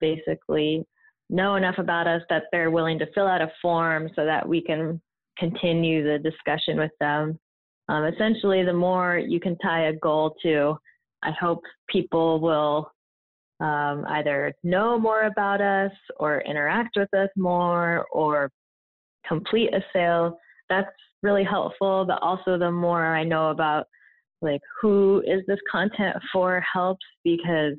basically 0.00 0.84
know 1.30 1.56
enough 1.56 1.78
about 1.78 2.06
us 2.06 2.22
that 2.28 2.44
they're 2.52 2.70
willing 2.70 2.98
to 2.98 3.06
fill 3.14 3.26
out 3.26 3.42
a 3.42 3.50
form 3.60 4.08
so 4.14 4.24
that 4.24 4.46
we 4.46 4.60
can 4.60 5.00
continue 5.38 6.04
the 6.04 6.18
discussion 6.18 6.78
with 6.78 6.92
them. 7.00 7.38
Um, 7.88 8.04
essentially, 8.04 8.64
the 8.64 8.72
more 8.72 9.18
you 9.18 9.40
can 9.40 9.56
tie 9.58 9.88
a 9.88 9.92
goal 9.94 10.34
to, 10.42 10.76
I 11.22 11.30
hope 11.38 11.60
people 11.88 12.40
will 12.40 12.90
um, 13.60 14.04
either 14.08 14.52
know 14.62 14.98
more 14.98 15.22
about 15.22 15.60
us 15.60 15.92
or 16.18 16.42
interact 16.42 16.96
with 16.96 17.12
us 17.14 17.28
more 17.36 18.06
or 18.12 18.50
complete 19.26 19.72
a 19.72 19.80
sale. 19.92 20.38
That's 20.68 20.88
really 21.22 21.44
helpful. 21.44 22.04
But 22.06 22.22
also, 22.22 22.58
the 22.58 22.70
more 22.70 23.14
I 23.14 23.24
know 23.24 23.50
about 23.50 23.86
like 24.42 24.60
who 24.80 25.22
is 25.26 25.40
this 25.46 25.58
content 25.70 26.16
for 26.32 26.62
helps 26.72 27.04
because 27.24 27.74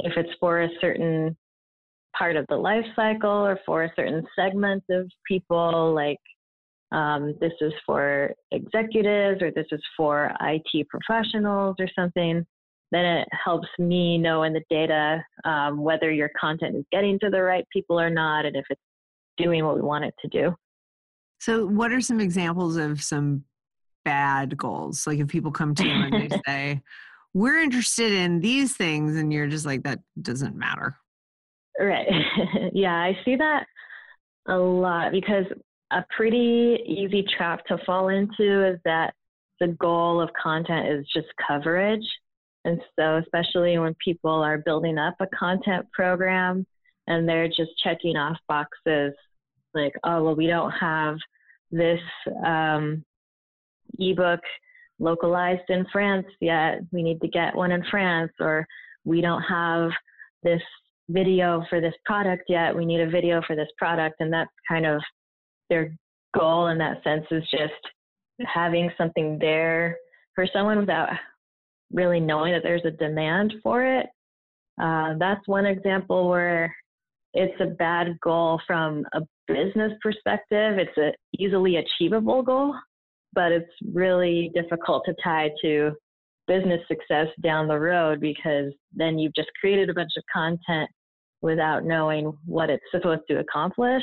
if 0.00 0.12
it's 0.16 0.32
for 0.38 0.62
a 0.62 0.68
certain 0.80 1.36
part 2.16 2.36
of 2.36 2.46
the 2.48 2.56
life 2.56 2.84
cycle 2.94 3.30
or 3.30 3.58
for 3.64 3.84
a 3.84 3.92
certain 3.96 4.26
segment 4.38 4.84
of 4.90 5.10
people, 5.26 5.94
like 5.94 6.18
um, 6.92 7.34
this 7.40 7.52
is 7.60 7.72
for 7.84 8.32
executives 8.52 9.42
or 9.42 9.50
this 9.50 9.66
is 9.72 9.82
for 9.96 10.32
IT 10.40 10.88
professionals 10.88 11.76
or 11.78 11.88
something, 11.98 12.46
then 12.92 13.04
it 13.04 13.28
helps 13.44 13.68
me 13.78 14.18
know 14.18 14.44
in 14.44 14.52
the 14.52 14.62
data 14.70 15.24
um, 15.44 15.78
whether 15.82 16.12
your 16.12 16.30
content 16.40 16.76
is 16.76 16.84
getting 16.92 17.18
to 17.20 17.30
the 17.30 17.42
right 17.42 17.66
people 17.72 18.00
or 18.00 18.10
not 18.10 18.46
and 18.46 18.56
if 18.56 18.64
it's 18.70 18.80
doing 19.36 19.64
what 19.64 19.74
we 19.74 19.82
want 19.82 20.04
it 20.04 20.14
to 20.22 20.28
do. 20.28 20.54
So, 21.40 21.66
what 21.66 21.92
are 21.92 22.00
some 22.00 22.20
examples 22.20 22.76
of 22.76 23.02
some 23.02 23.44
bad 24.04 24.56
goals? 24.56 25.06
Like 25.06 25.18
if 25.18 25.28
people 25.28 25.50
come 25.50 25.74
to 25.74 25.84
you 25.84 25.92
and 25.92 26.14
they 26.14 26.36
say, 26.46 26.82
We're 27.34 27.58
interested 27.58 28.12
in 28.12 28.40
these 28.40 28.76
things, 28.76 29.16
and 29.16 29.32
you're 29.32 29.48
just 29.48 29.66
like, 29.66 29.82
That 29.82 29.98
doesn't 30.20 30.56
matter. 30.56 30.96
Right. 31.78 32.06
yeah, 32.72 32.94
I 32.94 33.18
see 33.24 33.36
that 33.36 33.66
a 34.48 34.56
lot 34.56 35.12
because 35.12 35.44
a 35.92 36.04
pretty 36.16 36.78
easy 36.86 37.24
trap 37.36 37.64
to 37.66 37.78
fall 37.86 38.08
into 38.08 38.66
is 38.66 38.78
that 38.84 39.14
the 39.60 39.68
goal 39.68 40.20
of 40.20 40.30
content 40.40 40.88
is 40.88 41.06
just 41.14 41.28
coverage. 41.46 42.06
And 42.64 42.80
so, 42.98 43.16
especially 43.18 43.78
when 43.78 43.94
people 44.04 44.42
are 44.42 44.58
building 44.58 44.98
up 44.98 45.14
a 45.20 45.26
content 45.28 45.86
program 45.92 46.66
and 47.06 47.28
they're 47.28 47.48
just 47.48 47.70
checking 47.82 48.16
off 48.16 48.36
boxes 48.48 49.14
like, 49.74 49.92
oh, 50.04 50.24
well, 50.24 50.34
we 50.34 50.46
don't 50.46 50.72
have 50.72 51.16
this 51.70 52.00
um, 52.44 53.04
ebook 53.98 54.40
localized 54.98 55.68
in 55.68 55.86
France 55.92 56.26
yet. 56.40 56.80
We 56.90 57.02
need 57.02 57.20
to 57.20 57.28
get 57.28 57.54
one 57.54 57.70
in 57.70 57.84
France, 57.90 58.32
or 58.40 58.66
we 59.04 59.20
don't 59.20 59.42
have 59.42 59.90
this 60.42 60.62
video 61.08 61.64
for 61.68 61.80
this 61.80 61.94
product 62.04 62.44
yet. 62.48 62.74
We 62.74 62.86
need 62.86 63.00
a 63.00 63.10
video 63.10 63.42
for 63.46 63.54
this 63.54 63.68
product. 63.78 64.16
And 64.20 64.32
that's 64.32 64.50
kind 64.68 64.86
of 64.86 65.00
their 65.70 65.96
goal 66.38 66.68
in 66.68 66.78
that 66.78 67.02
sense 67.02 67.24
is 67.30 67.42
just 67.50 67.72
having 68.44 68.90
something 68.98 69.38
there 69.40 69.96
for 70.34 70.46
someone 70.52 70.78
without 70.78 71.08
really 71.92 72.20
knowing 72.20 72.52
that 72.52 72.62
there's 72.62 72.84
a 72.84 72.90
demand 72.90 73.54
for 73.62 73.84
it. 73.84 74.06
Uh, 74.80 75.14
that's 75.18 75.46
one 75.46 75.66
example 75.66 76.28
where 76.28 76.74
it's 77.32 77.58
a 77.60 77.66
bad 77.66 78.18
goal 78.22 78.60
from 78.66 79.04
a 79.14 79.20
business 79.48 79.92
perspective. 80.02 80.78
It's 80.78 80.96
an 80.96 81.12
easily 81.38 81.76
achievable 81.76 82.42
goal, 82.42 82.74
but 83.32 83.52
it's 83.52 83.70
really 83.92 84.50
difficult 84.54 85.04
to 85.06 85.14
tie 85.22 85.50
to 85.62 85.92
business 86.46 86.80
success 86.86 87.26
down 87.42 87.68
the 87.68 87.78
road 87.78 88.20
because 88.20 88.72
then 88.94 89.18
you've 89.18 89.34
just 89.34 89.50
created 89.60 89.90
a 89.90 89.94
bunch 89.94 90.12
of 90.16 90.24
content 90.32 90.88
without 91.42 91.84
knowing 91.84 92.32
what 92.44 92.70
it's 92.70 92.84
supposed 92.90 93.22
to 93.28 93.38
accomplish. 93.38 94.02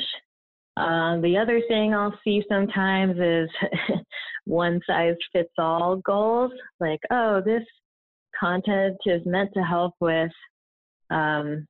Um, 0.76 1.22
the 1.22 1.36
other 1.36 1.60
thing 1.68 1.94
I'll 1.94 2.18
see 2.24 2.42
sometimes 2.48 3.16
is 3.18 3.48
one 4.44 4.80
size 4.86 5.14
fits 5.32 5.52
all 5.58 5.96
goals, 6.04 6.52
like, 6.80 7.00
oh, 7.10 7.40
this 7.44 7.62
content 8.38 8.96
is 9.06 9.22
meant 9.24 9.50
to 9.54 9.62
help 9.62 9.94
with 10.00 10.32
um, 11.10 11.66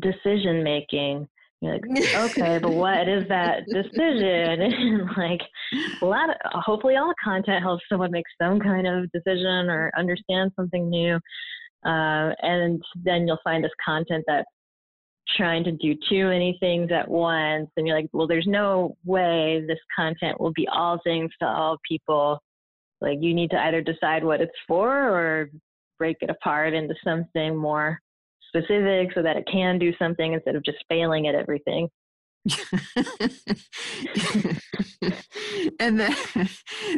decision 0.00 0.62
making. 0.62 1.26
You're 1.60 1.72
like, 1.72 2.04
okay, 2.14 2.58
but 2.62 2.72
what 2.72 3.08
is 3.08 3.24
that 3.28 3.64
decision? 3.72 4.60
and 4.62 5.10
like 5.16 5.40
a 6.02 6.04
lot 6.04 6.30
of, 6.30 6.36
hopefully 6.62 6.96
all 6.96 7.12
content 7.22 7.62
helps 7.62 7.82
someone 7.88 8.10
make 8.10 8.26
some 8.40 8.60
kind 8.60 8.86
of 8.86 9.10
decision 9.10 9.68
or 9.68 9.90
understand 9.98 10.52
something 10.54 10.88
new. 10.88 11.16
Uh, 11.84 12.32
and 12.42 12.82
then 13.04 13.26
you'll 13.26 13.38
find 13.44 13.64
this 13.64 13.70
content 13.84 14.24
that's 14.26 14.48
trying 15.36 15.64
to 15.64 15.72
do 15.72 15.94
too 16.08 16.28
many 16.28 16.56
things 16.60 16.90
at 16.92 17.08
once. 17.08 17.68
And 17.76 17.86
you're 17.86 17.96
like 17.96 18.08
well 18.12 18.26
there's 18.26 18.46
no 18.46 18.96
way 19.04 19.64
this 19.66 19.78
content 19.96 20.40
will 20.40 20.52
be 20.52 20.68
all 20.72 21.00
things 21.04 21.30
to 21.40 21.48
all 21.48 21.78
people. 21.88 22.40
Like 23.00 23.18
you 23.20 23.34
need 23.34 23.50
to 23.50 23.58
either 23.58 23.82
decide 23.82 24.24
what 24.24 24.40
it's 24.40 24.52
for 24.66 24.90
or 24.90 25.50
break 25.98 26.16
it 26.20 26.30
apart 26.30 26.74
into 26.74 26.94
something 27.02 27.56
more 27.56 27.98
specific 28.48 29.12
so 29.14 29.22
that 29.22 29.36
it 29.36 29.48
can 29.50 29.78
do 29.78 29.92
something 29.98 30.32
instead 30.32 30.56
of 30.56 30.64
just 30.64 30.78
failing 30.88 31.26
at 31.26 31.34
everything. 31.34 31.88
And 35.78 36.00
that, 36.00 36.50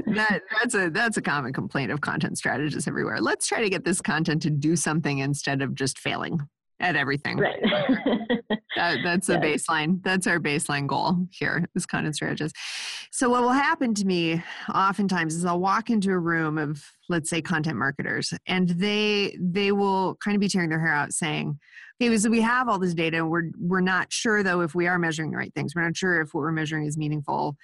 that 0.06 0.40
that's 0.58 0.74
a 0.74 0.90
that's 0.90 1.16
a 1.16 1.22
common 1.22 1.52
complaint 1.52 1.90
of 1.90 2.00
content 2.00 2.38
strategists 2.38 2.86
everywhere. 2.86 3.20
Let's 3.20 3.46
try 3.46 3.60
to 3.60 3.68
get 3.68 3.84
this 3.84 4.00
content 4.00 4.42
to 4.42 4.50
do 4.50 4.76
something 4.76 5.18
instead 5.18 5.62
of 5.62 5.74
just 5.74 5.98
failing 5.98 6.40
at 6.80 6.96
everything. 6.96 7.38
Right. 7.38 7.60
that, 8.76 8.98
that's 9.02 9.26
the 9.26 9.34
baseline. 9.34 10.02
That's 10.02 10.26
our 10.26 10.38
baseline 10.38 10.86
goal 10.86 11.26
here 11.30 11.68
as 11.76 11.86
content 11.86 12.14
strategists. 12.14 12.58
So 13.10 13.30
what 13.30 13.42
will 13.42 13.50
happen 13.50 13.94
to 13.94 14.04
me 14.04 14.42
oftentimes 14.72 15.34
is 15.34 15.44
I'll 15.44 15.60
walk 15.60 15.90
into 15.90 16.10
a 16.10 16.18
room 16.18 16.58
of 16.58 16.82
let's 17.08 17.30
say 17.30 17.40
content 17.40 17.76
marketers 17.76 18.32
and 18.46 18.68
they 18.68 19.36
they 19.40 19.72
will 19.72 20.16
kind 20.16 20.34
of 20.34 20.40
be 20.40 20.48
tearing 20.48 20.70
their 20.70 20.80
hair 20.80 20.94
out 20.94 21.12
saying, 21.12 21.58
okay, 22.00 22.16
so 22.16 22.30
we 22.30 22.40
have 22.40 22.68
all 22.68 22.78
this 22.78 22.94
data. 22.94 23.24
We're 23.24 23.50
we're 23.58 23.80
not 23.80 24.12
sure 24.12 24.42
though 24.42 24.60
if 24.60 24.74
we 24.74 24.86
are 24.86 24.98
measuring 24.98 25.30
the 25.30 25.38
right 25.38 25.52
things. 25.54 25.74
We're 25.74 25.84
not 25.84 25.96
sure 25.96 26.20
if 26.20 26.34
what 26.34 26.42
we're 26.42 26.52
measuring 26.52 26.86
is 26.86 26.96
meaningful 26.96 27.56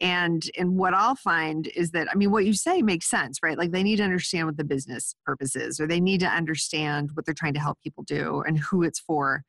and 0.00 0.44
and 0.58 0.76
what 0.76 0.94
i'll 0.94 1.14
find 1.14 1.68
is 1.76 1.90
that 1.90 2.08
i 2.10 2.14
mean 2.14 2.30
what 2.30 2.44
you 2.44 2.54
say 2.54 2.82
makes 2.82 3.08
sense 3.08 3.38
right? 3.42 3.58
Like 3.58 3.72
they 3.72 3.82
need 3.82 3.96
to 3.96 4.04
understand 4.04 4.46
what 4.46 4.56
the 4.56 4.64
business 4.64 5.14
purpose 5.26 5.56
is 5.56 5.80
or 5.80 5.86
they 5.86 6.00
need 6.00 6.20
to 6.20 6.28
understand 6.28 7.10
what 7.14 7.24
they're 7.24 7.34
trying 7.34 7.54
to 7.54 7.60
help 7.60 7.78
people 7.82 8.04
do 8.04 8.42
and 8.46 8.58
who 8.58 8.82
it's 8.82 9.00
for. 9.00 9.42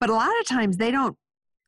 But 0.00 0.10
a 0.10 0.14
lot 0.14 0.30
of 0.40 0.46
times 0.46 0.76
they 0.76 0.90
don't 0.90 1.16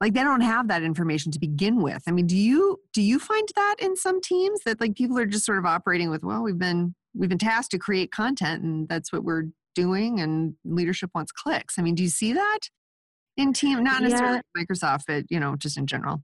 like 0.00 0.14
they 0.14 0.23
don't 0.23 0.40
have 0.40 0.69
that 0.69 0.83
information 0.83 1.31
to 1.33 1.38
begin 1.38 1.83
with. 1.83 2.02
I 2.07 2.12
mean 2.12 2.26
do 2.26 2.37
you 2.37 2.79
do 2.93 3.02
you 3.02 3.19
find 3.19 3.49
that 3.57 3.76
in 3.81 3.97
some 3.97 4.21
teams 4.21 4.61
that 4.64 4.81
like 4.81 4.95
people 4.95 5.19
are 5.19 5.26
just 5.26 5.45
sort 5.45 5.59
of 5.59 5.67
operating 5.67 6.11
with 6.11 6.25
well 6.25 6.43
we've 6.43 6.59
been 6.59 6.95
we've 7.14 7.29
been 7.29 7.38
tasked 7.38 7.73
to 7.73 7.79
create 7.79 8.11
content 8.11 8.62
and 8.62 8.88
that's 8.88 9.12
what 9.12 9.25
we're 9.25 9.45
doing 9.75 10.21
and 10.21 10.55
leadership 10.64 11.11
wants 11.14 11.33
clicks. 11.33 11.79
I 11.79 11.83
mean 11.83 11.95
do 11.95 12.02
you 12.02 12.09
see 12.09 12.33
that 12.33 12.61
in 13.37 13.52
team 13.52 13.85
not 13.85 14.02
necessarily 14.02 14.40
yeah. 14.57 14.62
microsoft 14.64 15.02
but 15.07 15.25
you 15.29 15.38
know 15.38 15.57
just 15.57 15.76
in 15.76 15.87
general 15.87 16.23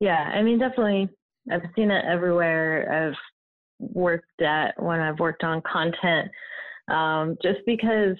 yeah, 0.00 0.30
I 0.34 0.42
mean, 0.42 0.58
definitely. 0.58 1.08
I've 1.50 1.62
seen 1.76 1.90
it 1.90 2.04
everywhere. 2.04 3.08
I've 3.08 3.14
worked 3.78 4.42
at 4.42 4.80
when 4.82 5.00
I've 5.00 5.20
worked 5.20 5.44
on 5.44 5.62
content, 5.70 6.30
um, 6.88 7.36
just 7.42 7.60
because 7.66 8.16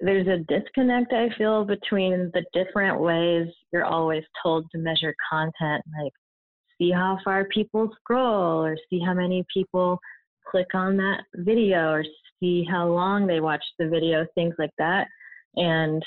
there's 0.00 0.26
a 0.28 0.44
disconnect 0.48 1.12
I 1.12 1.28
feel 1.36 1.64
between 1.64 2.30
the 2.32 2.44
different 2.52 3.00
ways 3.00 3.48
you're 3.72 3.84
always 3.84 4.22
told 4.42 4.66
to 4.70 4.78
measure 4.78 5.14
content, 5.30 5.84
like 6.00 6.12
see 6.78 6.90
how 6.90 7.18
far 7.24 7.44
people 7.46 7.90
scroll, 8.00 8.64
or 8.64 8.76
see 8.88 9.00
how 9.04 9.12
many 9.12 9.44
people 9.52 9.98
click 10.48 10.68
on 10.74 10.96
that 10.96 11.22
video, 11.34 11.90
or 11.90 12.04
see 12.40 12.64
how 12.70 12.88
long 12.88 13.26
they 13.26 13.40
watch 13.40 13.64
the 13.78 13.88
video, 13.88 14.24
things 14.34 14.54
like 14.58 14.70
that. 14.78 15.08
And 15.56 16.02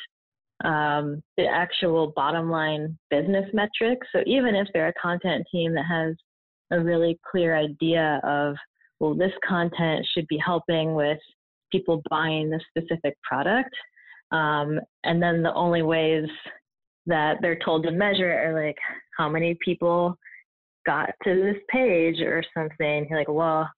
um, 0.63 1.21
the 1.37 1.45
actual 1.45 2.13
bottom 2.15 2.49
line 2.49 2.97
business 3.09 3.45
metrics. 3.53 4.07
So 4.11 4.21
even 4.25 4.55
if 4.55 4.67
they're 4.73 4.89
a 4.89 5.01
content 5.01 5.45
team 5.51 5.73
that 5.73 5.85
has 5.85 6.15
a 6.71 6.79
really 6.79 7.19
clear 7.29 7.55
idea 7.55 8.21
of, 8.23 8.55
well, 8.99 9.15
this 9.15 9.33
content 9.47 10.05
should 10.13 10.27
be 10.27 10.37
helping 10.37 10.93
with 10.93 11.19
people 11.71 12.01
buying 12.09 12.49
this 12.49 12.61
specific 12.69 13.15
product. 13.23 13.73
Um, 14.31 14.79
and 15.03 15.21
then 15.21 15.43
the 15.43 15.53
only 15.53 15.81
ways 15.81 16.25
that 17.07 17.37
they're 17.41 17.59
told 17.63 17.83
to 17.83 17.91
measure 17.91 18.31
it 18.31 18.47
are 18.47 18.65
like 18.65 18.77
how 19.17 19.27
many 19.27 19.57
people 19.63 20.15
got 20.85 21.09
to 21.23 21.35
this 21.35 21.61
page 21.69 22.21
or 22.21 22.43
something. 22.53 23.07
You're 23.09 23.19
like, 23.19 23.27
well, 23.27 23.69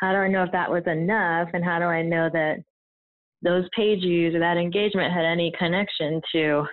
how 0.00 0.12
do 0.12 0.18
I 0.18 0.28
know 0.28 0.42
if 0.42 0.52
that 0.52 0.70
was 0.70 0.82
enough? 0.86 1.48
And 1.52 1.64
how 1.64 1.78
do 1.78 1.84
I 1.84 2.02
know 2.02 2.28
that 2.32 2.56
those 3.44 3.64
page 3.76 4.00
views 4.00 4.34
or 4.34 4.40
that 4.40 4.56
engagement 4.56 5.12
had 5.12 5.24
any 5.24 5.52
connection 5.56 6.20
to 6.32 6.64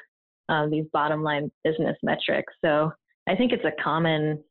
um, 0.50 0.72
these 0.72 0.86
bottom 0.92 1.22
line 1.22 1.52
business 1.64 1.98
metrics? 2.02 2.52
So 2.64 2.92
I 3.30 3.36
think 3.36 3.52
it's 3.52 3.66
a 3.66 3.84
common 3.84 4.44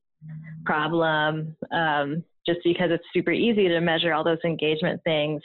problem 0.64 1.56
um, 1.72 2.22
just 2.46 2.60
because 2.64 2.90
it's 2.90 3.04
super 3.12 3.32
easy 3.32 3.68
to 3.68 3.80
measure 3.80 4.12
all 4.12 4.22
those 4.22 4.38
engagement 4.44 5.00
things. 5.04 5.42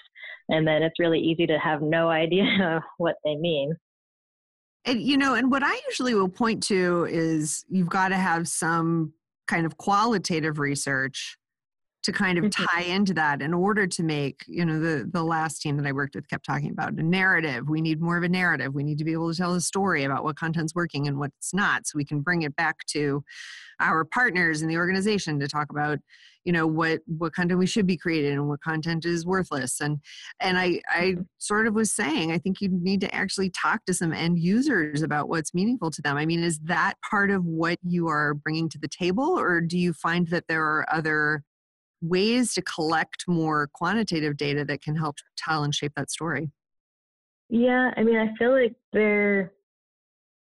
And 0.50 0.68
then 0.68 0.84
it's 0.84 1.00
really 1.00 1.20
easy 1.20 1.48
to 1.48 1.58
have 1.58 1.82
no 1.82 2.10
idea 2.10 2.84
what 2.98 3.16
they 3.24 3.36
mean. 3.36 3.76
And, 4.86 5.02
you 5.02 5.18
know, 5.18 5.34
and 5.34 5.50
what 5.50 5.64
I 5.64 5.80
usually 5.88 6.14
will 6.14 6.30
point 6.30 6.62
to 6.64 7.08
is 7.10 7.66
you've 7.70 7.90
got 7.90 8.10
to 8.10 8.18
have 8.18 8.48
some 8.48 9.14
kind 9.48 9.66
of 9.66 9.78
qualitative 9.78 10.60
research 10.60 11.38
to 12.06 12.12
kind 12.12 12.38
of 12.38 12.46
mm-hmm. 12.46 12.66
tie 12.66 12.84
into 12.84 13.16
that 13.16 13.42
in 13.42 13.52
order 13.54 13.88
to 13.88 14.04
make 14.04 14.44
you 14.48 14.64
know 14.64 14.80
the 14.80 15.10
the 15.12 15.24
last 15.24 15.60
team 15.60 15.76
that 15.76 15.88
i 15.88 15.92
worked 15.92 16.16
with 16.16 16.30
kept 16.30 16.46
talking 16.46 16.70
about 16.70 16.94
a 16.94 17.04
narrative 17.04 17.68
we 17.68 17.82
need 17.82 18.00
more 18.00 18.16
of 18.16 18.24
a 18.24 18.30
narrative 18.30 18.74
we 18.76 18.84
need 18.84 18.98
to 18.98 19.04
be 19.04 19.12
able 19.12 19.32
to 19.32 19.38
tell 19.38 19.56
a 19.56 19.62
story 19.62 20.04
about 20.04 20.24
what 20.24 20.38
content's 20.38 20.76
working 20.76 21.08
and 21.08 21.18
what's 21.18 21.54
not 21.54 21.88
so 21.88 21.98
we 21.98 22.06
can 22.06 22.22
bring 22.22 22.44
it 22.44 22.56
back 22.56 22.86
to 22.86 23.24
our 23.80 24.06
partners 24.06 24.62
in 24.62 24.68
the 24.68 24.78
organization 24.78 25.40
to 25.40 25.48
talk 25.48 25.72
about 25.72 25.98
you 26.44 26.54
know 26.54 26.68
what 26.68 27.02
what 27.08 27.34
content 27.34 27.60
we 27.60 27.66
should 27.66 27.88
be 27.88 27.98
creating 27.98 28.34
and 28.34 28.48
what 28.48 28.62
content 28.62 29.04
is 29.04 29.26
worthless 29.26 29.82
and 29.82 29.98
and 30.40 30.60
i 30.60 30.80
i 30.94 31.02
mm-hmm. 31.02 31.22
sort 31.40 31.66
of 31.66 31.74
was 31.74 31.92
saying 31.92 32.32
i 32.32 32.38
think 32.38 32.62
you 32.62 32.70
need 32.70 33.02
to 33.02 33.14
actually 33.16 33.50
talk 33.50 33.84
to 33.86 33.96
some 33.96 34.14
end 34.14 34.38
users 34.38 35.02
about 35.02 35.28
what's 35.28 35.56
meaningful 35.56 35.90
to 35.90 36.04
them 36.04 36.18
i 36.18 36.26
mean 36.26 36.44
is 36.44 36.60
that 36.60 36.94
part 37.10 37.32
of 37.32 37.44
what 37.44 37.80
you 37.84 38.08
are 38.08 38.36
bringing 38.36 38.70
to 38.70 38.78
the 38.78 38.88
table 38.88 39.40
or 39.40 39.60
do 39.60 39.78
you 39.78 39.92
find 39.92 40.28
that 40.28 40.46
there 40.48 40.64
are 40.64 40.86
other 40.94 41.44
ways 42.02 42.54
to 42.54 42.62
collect 42.62 43.26
more 43.28 43.70
quantitative 43.74 44.38
data 44.38 44.66
that 44.66 44.82
can 44.82 44.96
help 44.96 45.16
tell 45.38 45.64
and 45.64 45.74
shape 45.74 45.94
that 45.96 46.12
story? 46.12 46.52
Yeah, 47.50 47.92
I 47.96 48.04
mean, 48.04 48.18
I 48.18 48.36
feel 48.38 48.52
like 48.52 48.76
they're 48.92 49.52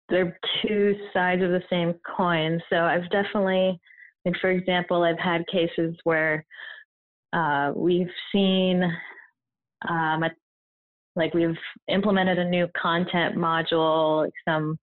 they're 0.09 0.37
two 0.61 0.95
sides 1.13 1.41
of 1.41 1.49
the 1.49 1.63
same 1.69 1.95
coin. 2.15 2.61
So 2.69 2.77
I've 2.77 3.09
definitely, 3.09 3.79
like 4.23 4.35
for 4.39 4.51
example, 4.51 5.03
I've 5.03 5.19
had 5.19 5.43
cases 5.51 5.95
where 6.03 6.45
uh, 7.33 7.71
we've 7.75 8.11
seen 8.31 8.83
um, 9.89 10.23
a, 10.23 10.29
like 11.15 11.33
we've 11.33 11.57
implemented 11.87 12.39
a 12.39 12.49
new 12.49 12.67
content 12.79 13.35
module, 13.35 14.25
like 14.25 14.33
some 14.47 14.77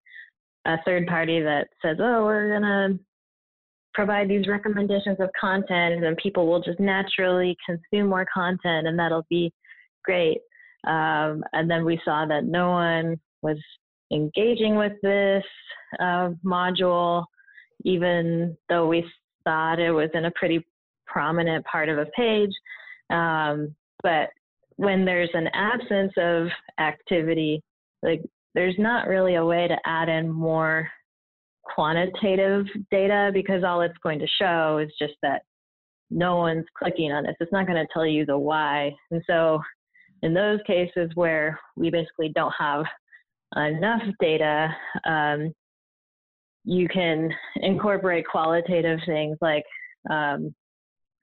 a 0.64 0.76
third 0.84 1.06
party 1.06 1.40
that 1.40 1.68
says, 1.84 1.98
"Oh, 2.00 2.24
we're 2.24 2.52
gonna 2.52 2.98
provide 3.94 4.28
these 4.28 4.48
recommendations 4.48 5.18
of 5.20 5.30
content 5.38 5.94
and 5.94 6.02
then 6.02 6.16
people 6.16 6.46
will 6.46 6.62
just 6.62 6.80
naturally 6.80 7.56
consume 7.64 8.08
more 8.08 8.26
content 8.32 8.86
and 8.86 8.98
that'll 8.98 9.26
be 9.28 9.52
great. 10.04 10.38
Um, 10.86 11.44
and 11.52 11.70
then 11.70 11.84
we 11.84 12.00
saw 12.04 12.26
that 12.26 12.44
no 12.44 12.70
one 12.70 13.20
was 13.42 13.58
engaging 14.12 14.76
with 14.76 14.92
this 15.02 15.44
uh, 16.00 16.30
module, 16.44 17.24
even 17.84 18.56
though 18.68 18.86
we 18.86 19.04
thought 19.44 19.78
it 19.78 19.90
was 19.90 20.10
in 20.14 20.26
a 20.26 20.32
pretty 20.32 20.66
prominent 21.06 21.64
part 21.66 21.88
of 21.88 21.98
a 21.98 22.06
page. 22.16 22.52
Um, 23.10 23.74
but 24.02 24.30
when 24.76 25.04
there's 25.04 25.30
an 25.34 25.48
absence 25.54 26.12
of 26.16 26.48
activity, 26.80 27.62
like 28.02 28.22
there's 28.54 28.74
not 28.78 29.06
really 29.06 29.36
a 29.36 29.44
way 29.44 29.68
to 29.68 29.76
add 29.84 30.08
in 30.08 30.30
more 30.30 30.88
quantitative 31.64 32.66
data 32.90 33.30
because 33.32 33.64
all 33.64 33.82
it's 33.82 33.96
going 34.02 34.18
to 34.18 34.26
show 34.40 34.78
is 34.78 34.92
just 34.98 35.14
that 35.22 35.42
no 36.10 36.36
one's 36.36 36.66
clicking 36.76 37.12
on 37.12 37.24
this. 37.24 37.36
It's 37.40 37.52
not 37.52 37.66
going 37.66 37.78
to 37.78 37.92
tell 37.92 38.06
you 38.06 38.26
the 38.26 38.38
why. 38.38 38.94
And 39.10 39.22
so, 39.26 39.60
in 40.22 40.34
those 40.34 40.60
cases 40.66 41.10
where 41.14 41.58
we 41.76 41.90
basically 41.90 42.30
don't 42.34 42.52
have 42.58 42.84
enough 43.56 44.02
data, 44.20 44.68
um, 45.04 45.52
you 46.64 46.88
can 46.88 47.30
incorporate 47.56 48.24
qualitative 48.30 49.00
things 49.04 49.36
like 49.40 49.64
um, 50.10 50.54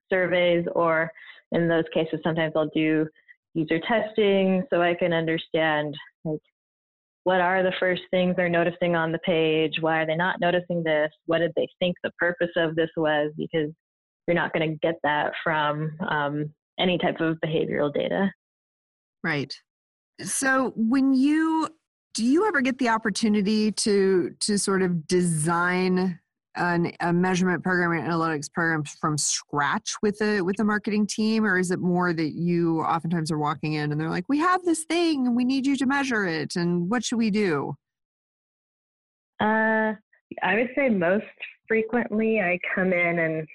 surveys, 0.10 0.65
or 0.75 1.10
in 1.52 1.67
those 1.67 1.86
cases, 1.93 2.19
sometimes 2.23 2.54
I'll 2.56 2.69
do 2.75 3.08
user 3.54 3.80
testing 3.88 4.63
so 4.69 4.82
I 4.82 4.95
can 4.95 5.13
understand 5.13 5.95
like 6.25 6.41
what 7.24 7.42
are 7.42 7.64
the 7.64 7.74
first 7.80 8.02
things 8.12 8.36
they're 8.36 8.50
noticing 8.50 8.96
on 8.96 9.12
the 9.12 9.20
page? 9.20 9.74
Why 9.82 10.02
are 10.02 10.06
they 10.06 10.16
not 10.16 10.40
noticing 10.40 10.84
this? 10.84 11.12
What 11.26 11.40
did 11.40 11.52
they 11.56 11.68
think 11.80 11.96
the 12.04 12.12
purpose 12.18 12.52
of 12.56 12.76
this 12.76 12.90
was? 12.96 13.32
Because 13.38 13.72
you're 14.28 14.36
not 14.36 14.54
going 14.54 14.70
to 14.70 14.78
get 14.82 14.96
that 15.04 15.34
from 15.44 15.98
um, 16.10 16.54
any 16.80 16.98
type 16.98 17.20
of 17.20 17.38
behavioral 17.44 17.94
data. 17.94 18.32
Right. 19.24 19.54
So 20.22 20.74
when 20.76 21.14
you 21.14 21.70
do 22.14 22.26
you 22.26 22.48
ever 22.48 22.62
get 22.62 22.78
the 22.80 22.90
opportunity 22.90 23.72
to 23.72 24.36
to 24.40 24.58
sort 24.58 24.82
of 24.82 25.08
design 25.08 26.20
an, 26.56 26.92
a 27.00 27.14
measurement 27.14 27.64
program 27.64 27.92
and 27.92 28.08
analytics 28.08 28.52
program 28.52 28.84
from 28.84 29.18
scratch 29.18 29.94
with 30.02 30.22
a 30.22 30.42
with 30.42 30.60
a 30.60 30.64
marketing 30.64 31.06
team 31.06 31.46
or 31.46 31.58
is 31.58 31.72
it 31.72 31.80
more 31.80 32.14
that 32.14 32.34
you 32.34 32.82
oftentimes 32.82 33.32
are 33.32 33.38
walking 33.38 33.74
in 33.74 33.92
and 33.92 34.00
they're 34.00 34.10
like 34.10 34.26
we 34.28 34.40
have 34.40 34.64
this 34.66 34.84
thing 34.86 35.28
and 35.28 35.36
we 35.36 35.46
need 35.46 35.66
you 35.66 35.76
to 35.78 35.86
measure 35.86 36.26
it 36.26 36.56
and 36.56 36.90
what 36.90 37.04
should 37.04 37.18
we 37.18 37.30
do? 37.30 37.76
Uh, 39.40 39.94
i 40.44 40.56
would 40.56 40.70
say 40.76 40.90
most 40.90 41.26
frequently 41.68 42.40
i 42.42 42.60
come 42.76 42.92
in 42.92 43.20
and 43.20 43.48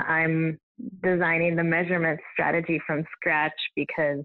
i'm 0.00 0.58
designing 1.04 1.54
the 1.54 1.62
measurement 1.62 2.18
strategy 2.32 2.80
from 2.86 3.04
scratch 3.16 3.52
because 3.76 4.24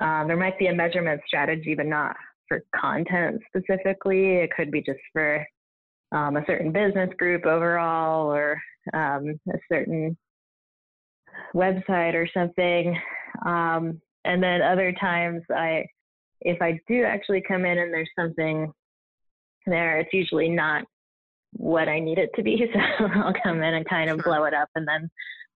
uh, 0.00 0.26
there 0.26 0.36
might 0.36 0.58
be 0.58 0.66
a 0.66 0.74
measurement 0.74 1.20
strategy 1.26 1.74
but 1.74 1.86
not 1.86 2.16
for 2.52 2.62
content 2.78 3.40
specifically. 3.48 4.36
It 4.36 4.50
could 4.54 4.70
be 4.70 4.82
just 4.82 5.00
for 5.12 5.46
um, 6.12 6.36
a 6.36 6.44
certain 6.46 6.72
business 6.72 7.10
group 7.18 7.46
overall 7.46 8.32
or 8.32 8.60
um, 8.94 9.38
a 9.52 9.58
certain 9.70 10.16
website 11.54 12.14
or 12.14 12.28
something. 12.32 12.96
Um, 13.46 14.00
and 14.24 14.42
then 14.42 14.62
other 14.62 14.92
times, 15.00 15.42
I 15.50 15.86
if 16.40 16.60
I 16.60 16.78
do 16.88 17.04
actually 17.04 17.42
come 17.46 17.64
in 17.64 17.78
and 17.78 17.92
there's 17.92 18.10
something 18.18 18.72
there, 19.66 20.00
it's 20.00 20.12
usually 20.12 20.48
not 20.48 20.84
what 21.52 21.88
I 21.88 22.00
need 22.00 22.18
it 22.18 22.30
to 22.36 22.42
be. 22.42 22.66
So 22.72 23.06
I'll 23.06 23.34
come 23.42 23.62
in 23.62 23.74
and 23.74 23.88
kind 23.88 24.10
of 24.10 24.18
blow 24.18 24.44
it 24.44 24.54
up 24.54 24.68
and 24.74 24.86
then 24.88 25.10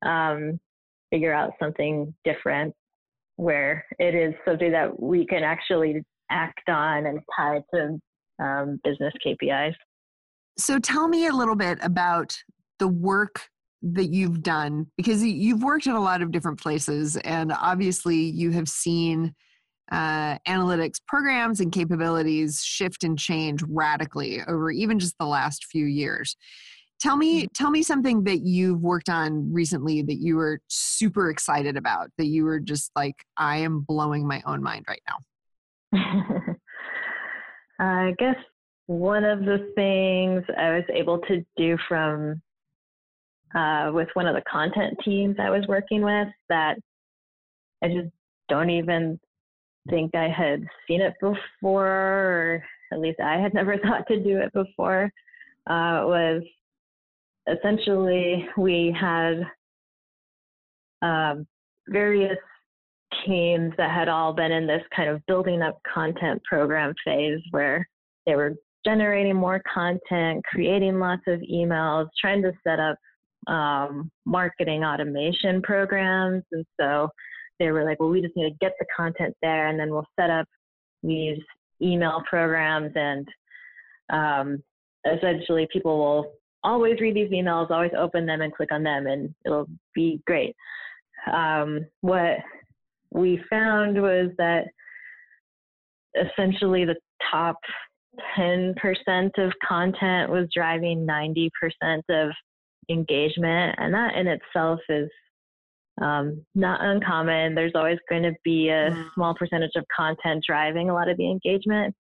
um, 0.09 0.61
figure 1.11 1.33
out 1.33 1.53
something 1.61 2.15
different 2.25 2.75
where 3.37 3.85
it 3.99 4.15
is 4.15 4.35
something 4.47 4.73
that 4.73 5.01
we 5.01 5.27
can 5.27 5.43
actually 5.43 6.03
act 6.31 6.69
on 6.69 7.07
and 7.07 7.21
tie 7.37 7.63
to 7.75 7.99
um, 8.39 8.81
business 8.85 9.13
KPIs. 9.25 9.75
So 10.59 10.79
tell 10.79 11.09
me 11.09 11.27
a 11.27 11.33
little 11.33 11.57
bit 11.57 11.79
about 11.83 12.37
the 12.79 12.89
work 12.89 13.49
that 13.83 14.07
you've 14.07 14.43
done 14.43 14.87
because 14.97 15.23
you've 15.23 15.63
worked 15.63 15.87
in 15.87 15.93
a 15.93 16.01
lot 16.01 16.23
of 16.23 16.33
different 16.33 16.61
places 16.61 17.17
and 17.19 17.53
obviously 17.53 18.17
you 18.17 18.51
have 18.51 18.69
seen 18.69 19.35
uh, 19.93 20.39
analytics 20.49 20.97
programs 21.07 21.61
and 21.61 21.71
capabilities 21.71 22.63
shift 22.65 23.05
and 23.05 23.19
change 23.19 23.63
radically 23.69 24.41
over 24.49 24.71
even 24.71 24.99
just 24.99 25.15
the 25.21 25.27
last 25.27 25.67
few 25.67 25.87
years 25.87 26.37
tell 27.01 27.17
me 27.17 27.43
mm-hmm. 27.43 27.47
tell 27.55 27.71
me 27.71 27.83
something 27.83 28.25
that 28.25 28.41
you've 28.41 28.81
worked 28.81 29.09
on 29.09 29.53
recently 29.53 30.03
that 30.03 30.17
you 30.17 30.37
were 30.37 30.59
super 30.69 31.31
excited 31.31 31.77
about 31.77 32.11
that 32.19 32.27
you 32.27 32.45
were 32.45 32.59
just 32.59 32.91
like 32.97 33.15
i 33.37 33.59
am 33.59 33.81
blowing 33.81 34.27
my 34.27 34.43
own 34.47 34.61
mind 34.63 34.85
right 34.89 35.03
now 35.93 36.57
i 37.79 38.13
guess 38.19 38.37
one 38.87 39.25
of 39.25 39.41
the 39.41 39.73
things 39.75 40.45
I 40.57 40.71
was 40.71 40.85
able 40.93 41.19
to 41.21 41.45
do 41.57 41.77
from 41.89 42.41
uh, 43.55 43.91
with 43.93 44.09
one 44.15 44.27
of 44.27 44.35
the 44.35 44.43
content 44.51 44.99
teams 45.05 45.37
I 45.41 45.51
was 45.51 45.65
working 45.69 46.03
with 46.03 46.29
that 46.49 46.77
I 47.83 47.89
just 47.89 48.11
don't 48.49 48.71
even 48.71 49.19
think 49.89 50.15
I 50.15 50.29
had 50.29 50.65
seen 50.87 51.01
it 51.01 51.15
before, 51.21 51.87
or 51.87 52.65
at 52.93 53.01
least 53.01 53.21
I 53.21 53.39
had 53.39 53.55
never 53.55 53.79
thought 53.79 54.07
to 54.09 54.23
do 54.23 54.39
it 54.39 54.53
before, 54.53 55.11
uh, 55.69 56.03
was 56.05 56.43
essentially 57.49 58.49
we 58.57 58.97
had 58.99 59.43
um, 61.03 61.47
various 61.89 62.39
teams 63.25 63.73
that 63.77 63.91
had 63.91 64.09
all 64.09 64.33
been 64.33 64.53
in 64.53 64.67
this 64.67 64.83
kind 64.95 65.09
of 65.09 65.25
building 65.27 65.63
up 65.63 65.81
content 65.93 66.43
program 66.45 66.93
phase 67.05 67.41
where 67.51 67.89
they 68.27 68.35
were 68.35 68.55
generating 68.87 69.37
more 69.37 69.61
content, 69.73 70.45
creating 70.45 70.99
lots 70.99 71.23
of 71.27 71.41
emails, 71.41 72.07
trying 72.21 72.43
to 72.43 72.53
set 72.65 72.79
up 72.79 72.97
um, 73.53 74.11
marketing 74.25 74.85
automation 74.85 75.61
programs. 75.63 76.45
And 76.53 76.65
so 76.81 77.09
they 77.59 77.71
were 77.71 77.85
like, 77.85 78.01
well, 78.01 78.11
we 78.11 78.23
just 78.23 78.37
need 78.37 78.51
to 78.51 78.57
get 78.61 78.73
the 78.79 78.87
content 78.97 79.35
there 79.43 79.69
and 79.69 79.79
then 79.79 79.91
we'll 79.91 80.07
set 80.19 80.31
up 80.31 80.47
these 81.03 81.39
email 81.83 82.23
programs 82.29 82.93
and 82.95 83.27
um, 84.13 84.63
essentially 85.13 85.69
people 85.73 85.99
will 85.99 86.33
always 86.65 87.01
read 87.01 87.15
these 87.15 87.31
emails, 87.31 87.71
always 87.71 87.93
open 87.97 88.27
them 88.27 88.41
and 88.41 88.53
click 88.53 88.73
on 88.73 88.83
them, 88.83 89.07
and 89.07 89.35
it'll 89.45 89.69
be 89.95 90.21
great. 90.27 90.55
Um, 91.33 91.87
what 92.01 92.39
we 93.13 93.41
found 93.49 94.01
was 94.01 94.31
that 94.39 94.67
essentially 96.15 96.85
the 96.85 96.97
top 97.31 97.57
10% 98.39 98.75
of 99.39 99.53
content 99.67 100.31
was 100.31 100.49
driving 100.55 101.07
90% 101.07 101.51
of 102.11 102.31
engagement, 102.89 103.75
and 103.79 103.93
that 103.95 104.15
in 104.15 104.27
itself 104.27 104.81
is 104.89 105.09
um, 106.01 106.45
not 106.55 106.81
uncommon. 106.83 107.55
There's 107.55 107.73
always 107.75 107.99
going 108.09 108.23
to 108.23 108.35
be 108.45 108.69
a 108.69 108.91
mm. 108.91 109.09
small 109.15 109.35
percentage 109.35 109.73
of 109.77 109.85
content 109.95 110.45
driving 110.47 110.91
a 110.91 110.95
lot 110.95 111.09
of 111.09 111.17
the 111.17 111.31
engagement. 111.31 111.95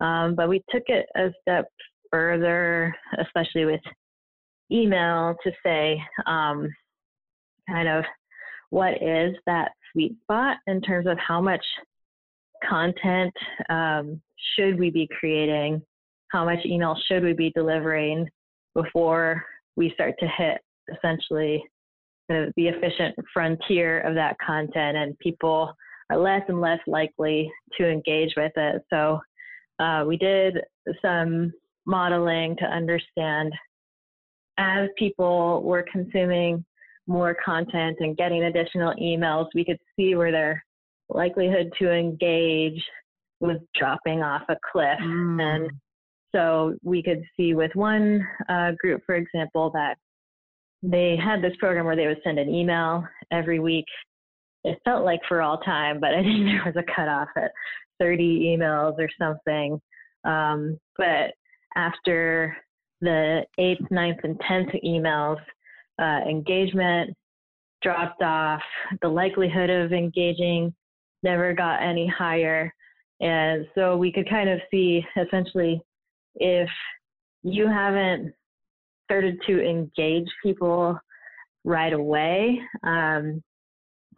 Um, 0.00 0.34
but 0.34 0.48
we 0.48 0.62
took 0.70 0.84
it 0.86 1.06
a 1.16 1.30
step 1.42 1.66
further, 2.10 2.94
especially 3.18 3.64
with 3.64 3.80
email, 4.72 5.34
to 5.44 5.52
say 5.64 6.00
um, 6.26 6.68
kind 7.68 7.88
of 7.88 8.04
what 8.70 9.02
is 9.02 9.36
that 9.46 9.72
sweet 9.92 10.16
spot 10.22 10.56
in 10.66 10.80
terms 10.80 11.06
of 11.06 11.18
how 11.18 11.40
much 11.40 11.64
content 12.68 13.32
um, 13.68 14.20
should 14.56 14.78
we 14.78 14.90
be 14.90 15.08
creating? 15.18 15.82
How 16.30 16.44
much 16.44 16.64
email 16.64 16.96
should 17.06 17.22
we 17.22 17.32
be 17.32 17.52
delivering 17.54 18.28
before 18.74 19.44
we 19.76 19.90
start 19.94 20.14
to 20.20 20.28
hit 20.36 20.60
essentially 20.92 21.62
the, 22.28 22.52
the 22.56 22.68
efficient 22.68 23.14
frontier 23.32 24.00
of 24.00 24.14
that 24.14 24.36
content 24.44 24.96
and 24.96 25.18
people 25.18 25.74
are 26.10 26.18
less 26.18 26.42
and 26.48 26.60
less 26.60 26.80
likely 26.86 27.50
to 27.78 27.88
engage 27.88 28.32
with 28.36 28.52
it. 28.56 28.82
So 28.90 29.20
uh, 29.78 30.04
we 30.06 30.16
did 30.16 30.58
some 31.02 31.52
modeling 31.86 32.56
to 32.56 32.64
understand 32.64 33.52
as 34.58 34.88
people 34.96 35.62
were 35.62 35.84
consuming 35.90 36.64
more 37.06 37.36
content 37.44 37.96
and 38.00 38.16
getting 38.16 38.44
additional 38.44 38.94
emails, 38.94 39.48
we 39.54 39.64
could 39.64 39.78
see 39.96 40.14
where 40.14 40.32
their 40.32 40.64
likelihood 41.14 41.72
to 41.78 41.92
engage 41.92 42.82
was 43.40 43.58
dropping 43.78 44.22
off 44.22 44.42
a 44.48 44.56
cliff. 44.72 44.98
Mm. 45.02 45.40
And 45.40 45.70
so 46.34 46.74
we 46.82 47.02
could 47.02 47.22
see 47.36 47.54
with 47.54 47.70
one 47.74 48.26
uh, 48.48 48.72
group, 48.78 49.02
for 49.06 49.14
example, 49.14 49.70
that 49.74 49.96
they 50.82 51.16
had 51.16 51.40
this 51.40 51.56
program 51.58 51.86
where 51.86 51.96
they 51.96 52.06
would 52.06 52.20
send 52.24 52.38
an 52.38 52.52
email 52.52 53.04
every 53.32 53.60
week. 53.60 53.86
It 54.64 54.78
felt 54.84 55.04
like 55.04 55.20
for 55.28 55.42
all 55.42 55.58
time, 55.58 56.00
but 56.00 56.10
I 56.14 56.22
think 56.22 56.44
there 56.46 56.62
was 56.66 56.76
a 56.76 56.92
cutoff 56.94 57.28
at 57.36 57.52
30 58.00 58.56
emails 58.56 58.96
or 58.98 59.08
something. 59.18 59.80
Um, 60.24 60.78
but 60.96 61.32
after 61.76 62.56
the 63.00 63.42
eighth, 63.58 63.90
ninth, 63.90 64.18
and 64.24 64.40
tenth 64.48 64.70
emails, 64.84 65.38
uh, 66.00 66.28
engagement 66.28 67.14
dropped 67.82 68.22
off. 68.22 68.62
The 69.02 69.08
likelihood 69.08 69.70
of 69.70 69.92
engaging 69.92 70.74
never 71.24 71.52
got 71.52 71.82
any 71.82 72.06
higher. 72.06 72.72
And 73.20 73.66
so 73.74 73.96
we 73.96 74.12
could 74.12 74.28
kind 74.28 74.48
of 74.48 74.60
see 74.70 75.04
essentially 75.16 75.80
if 76.36 76.68
you 77.42 77.66
haven't 77.66 78.32
started 79.04 79.40
to 79.46 79.60
engage 79.60 80.28
people 80.42 80.98
right 81.64 81.92
away, 81.92 82.60
um, 82.82 83.42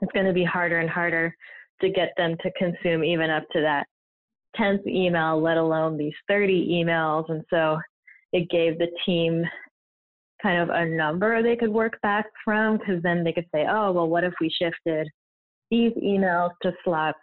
it's 0.00 0.12
going 0.12 0.26
to 0.26 0.32
be 0.32 0.44
harder 0.44 0.78
and 0.78 0.90
harder 0.90 1.34
to 1.80 1.90
get 1.90 2.12
them 2.16 2.36
to 2.42 2.50
consume 2.58 3.04
even 3.04 3.30
up 3.30 3.44
to 3.52 3.60
that 3.60 3.86
10th 4.58 4.86
email, 4.86 5.40
let 5.40 5.56
alone 5.56 5.96
these 5.96 6.14
30 6.28 6.68
emails. 6.68 7.30
And 7.30 7.44
so 7.50 7.78
it 8.32 8.48
gave 8.50 8.78
the 8.78 8.88
team 9.04 9.44
kind 10.42 10.60
of 10.60 10.70
a 10.70 10.84
number 10.84 11.42
they 11.42 11.56
could 11.56 11.70
work 11.70 12.00
back 12.02 12.26
from 12.44 12.78
because 12.78 13.02
then 13.02 13.24
they 13.24 13.32
could 13.32 13.46
say, 13.54 13.66
oh, 13.68 13.92
well, 13.92 14.08
what 14.08 14.24
if 14.24 14.32
we 14.40 14.50
shifted 14.50 15.08
these 15.70 15.92
emails 15.92 16.50
to 16.62 16.72
slots 16.84 17.18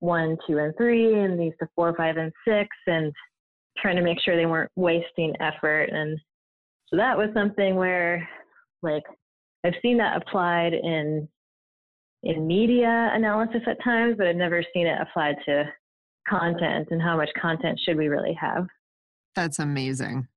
one, 0.00 0.36
two, 0.46 0.58
and 0.58 0.74
three, 0.76 1.14
and 1.20 1.38
these 1.38 1.52
to 1.60 1.68
four, 1.74 1.94
five, 1.96 2.16
and 2.16 2.32
six, 2.46 2.68
and 2.86 3.12
trying 3.78 3.96
to 3.96 4.02
make 4.02 4.20
sure 4.20 4.36
they 4.36 4.46
weren't 4.46 4.70
wasting 4.76 5.32
effort. 5.40 5.90
And 5.92 6.18
so 6.88 6.96
that 6.96 7.16
was 7.16 7.28
something 7.34 7.76
where, 7.76 8.28
like, 8.82 9.04
I've 9.64 9.74
seen 9.80 9.98
that 9.98 10.16
applied 10.16 10.74
in 10.74 11.28
in 12.24 12.46
media 12.46 13.10
analysis 13.14 13.62
at 13.66 13.82
times, 13.82 14.14
but 14.16 14.28
I've 14.28 14.36
never 14.36 14.64
seen 14.72 14.86
it 14.86 15.00
applied 15.00 15.34
to 15.46 15.64
content 16.28 16.88
and 16.92 17.02
how 17.02 17.16
much 17.16 17.30
content 17.40 17.80
should 17.84 17.96
we 17.96 18.06
really 18.06 18.36
have. 18.40 18.66
That's 19.34 19.58
amazing 19.58 20.28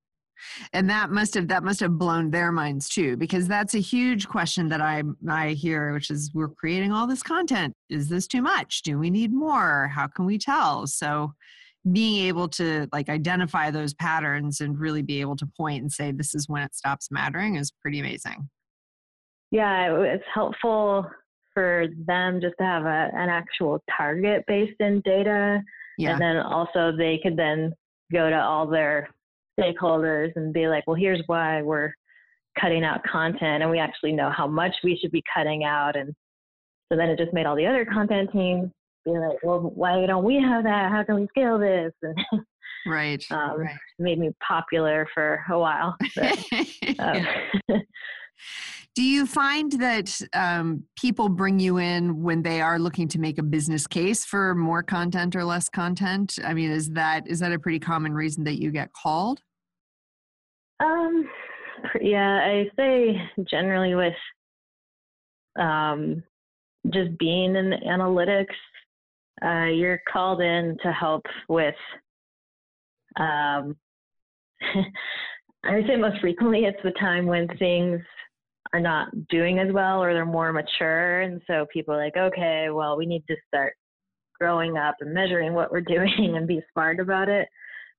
and 0.73 0.89
that 0.89 1.09
must 1.09 1.33
have 1.33 1.47
that 1.47 1.63
must 1.63 1.79
have 1.79 1.97
blown 1.97 2.31
their 2.31 2.51
minds 2.51 2.89
too 2.89 3.17
because 3.17 3.47
that's 3.47 3.73
a 3.73 3.79
huge 3.79 4.27
question 4.27 4.67
that 4.69 4.81
i 4.81 5.01
i 5.29 5.49
hear 5.49 5.93
which 5.93 6.09
is 6.09 6.31
we're 6.33 6.49
creating 6.49 6.91
all 6.91 7.07
this 7.07 7.23
content. 7.23 7.73
Is 7.89 8.09
this 8.09 8.27
too 8.27 8.41
much? 8.41 8.81
Do 8.83 8.99
we 8.99 9.09
need 9.09 9.33
more? 9.33 9.87
How 9.87 10.07
can 10.07 10.25
we 10.25 10.37
tell? 10.37 10.87
So 10.87 11.33
being 11.91 12.25
able 12.27 12.47
to 12.49 12.87
like 12.91 13.09
identify 13.09 13.71
those 13.71 13.93
patterns 13.93 14.59
and 14.59 14.79
really 14.79 15.01
be 15.01 15.21
able 15.21 15.35
to 15.37 15.47
point 15.57 15.81
and 15.81 15.91
say 15.91 16.11
this 16.11 16.33
is 16.33 16.49
when 16.49 16.63
it 16.63 16.75
stops 16.75 17.09
mattering 17.11 17.55
is 17.55 17.71
pretty 17.81 17.99
amazing. 17.99 18.49
Yeah 19.51 20.01
it's 20.01 20.23
helpful 20.33 21.09
for 21.53 21.87
them 22.05 22.41
just 22.41 22.55
to 22.59 22.65
have 22.65 22.83
a, 22.83 23.09
an 23.13 23.29
actual 23.29 23.81
target 23.95 24.43
based 24.47 24.79
in 24.79 25.01
data. 25.05 25.61
Yeah. 25.97 26.11
and 26.11 26.21
then 26.21 26.37
also 26.37 26.91
they 26.91 27.19
could 27.23 27.37
then 27.37 27.73
go 28.11 28.29
to 28.29 28.35
all 28.35 28.67
their 28.67 29.09
stakeholders 29.59 30.31
and 30.35 30.53
be 30.53 30.67
like, 30.67 30.85
well, 30.87 30.95
here's 30.95 31.21
why 31.27 31.61
we're 31.61 31.93
cutting 32.59 32.83
out 32.83 33.03
content 33.03 33.61
and 33.61 33.69
we 33.69 33.79
actually 33.79 34.13
know 34.13 34.29
how 34.29 34.47
much 34.47 34.73
we 34.83 34.97
should 34.97 35.11
be 35.11 35.23
cutting 35.33 35.63
out. 35.63 35.95
And 35.95 36.13
so 36.91 36.97
then 36.97 37.09
it 37.09 37.17
just 37.17 37.33
made 37.33 37.45
all 37.45 37.55
the 37.55 37.65
other 37.65 37.85
content 37.85 38.31
teams 38.31 38.69
be 39.05 39.11
like, 39.11 39.43
well, 39.43 39.59
why 39.75 40.05
don't 40.05 40.23
we 40.23 40.35
have 40.41 40.63
that? 40.63 40.91
How 40.91 41.03
can 41.03 41.15
we 41.15 41.27
scale 41.27 41.57
this? 41.57 41.93
And 42.87 42.93
right. 42.93 43.25
um, 43.31 43.61
right. 43.61 43.75
Made 43.97 44.19
me 44.19 44.29
popular 44.47 45.07
for 45.13 45.43
a 45.49 45.57
while. 45.57 45.95
Um, 46.99 47.25
Do 48.95 49.03
you 49.03 49.25
find 49.25 49.73
that 49.73 50.21
um, 50.31 50.85
people 50.97 51.27
bring 51.27 51.59
you 51.59 51.79
in 51.79 52.23
when 52.23 52.41
they 52.41 52.61
are 52.61 52.79
looking 52.79 53.09
to 53.09 53.19
make 53.19 53.37
a 53.37 53.43
business 53.43 53.87
case 53.87 54.23
for 54.23 54.55
more 54.55 54.81
content 54.81 55.35
or 55.35 55.43
less 55.43 55.67
content? 55.67 56.39
I 56.45 56.53
mean, 56.53 56.71
is 56.71 56.89
that 56.91 57.27
is 57.27 57.39
that 57.39 57.51
a 57.51 57.59
pretty 57.59 57.79
common 57.79 58.13
reason 58.13 58.45
that 58.45 58.61
you 58.61 58.71
get 58.71 58.93
called? 58.93 59.41
Um, 60.79 61.29
yeah, 61.99 62.39
I 62.45 62.71
say 62.77 63.21
generally 63.49 63.95
with 63.95 64.13
um, 65.59 66.23
just 66.89 67.17
being 67.17 67.57
in 67.57 67.71
the 67.71 67.77
analytics, 67.85 68.55
uh, 69.43 69.71
you're 69.71 70.01
called 70.09 70.39
in 70.41 70.77
to 70.83 70.93
help 70.93 71.25
with. 71.49 71.75
Um, 73.17 73.75
I 75.65 75.75
would 75.75 75.87
say 75.87 75.97
most 75.97 76.21
frequently 76.21 76.63
it's 76.63 76.81
the 76.83 76.91
time 76.91 77.25
when 77.25 77.47
things 77.57 77.99
are 78.75 78.79
not 78.79 79.07
doing 79.29 79.59
as 79.59 79.71
well 79.71 80.03
or 80.03 80.13
they're 80.13 80.25
more 80.25 80.51
mature. 80.51 81.21
And 81.21 81.41
so 81.47 81.65
people 81.71 81.93
are 81.93 82.03
like, 82.03 82.17
okay, 82.17 82.67
well, 82.69 82.97
we 82.97 83.05
need 83.05 83.23
to 83.29 83.35
start 83.47 83.73
growing 84.37 84.75
up 84.75 84.95
and 84.99 85.13
measuring 85.13 85.53
what 85.53 85.71
we're 85.71 85.81
doing 85.95 86.35
and 86.35 86.45
be 86.45 86.61
smart 86.73 86.99
about 86.99 87.29
it. 87.29 87.47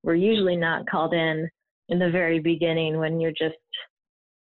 We're 0.02 0.16
usually 0.16 0.56
not 0.56 0.86
called 0.86 1.14
in 1.14 1.48
in 1.88 1.98
the 1.98 2.10
very 2.10 2.40
beginning 2.40 2.98
when 2.98 3.20
you're 3.20 3.30
just 3.30 3.54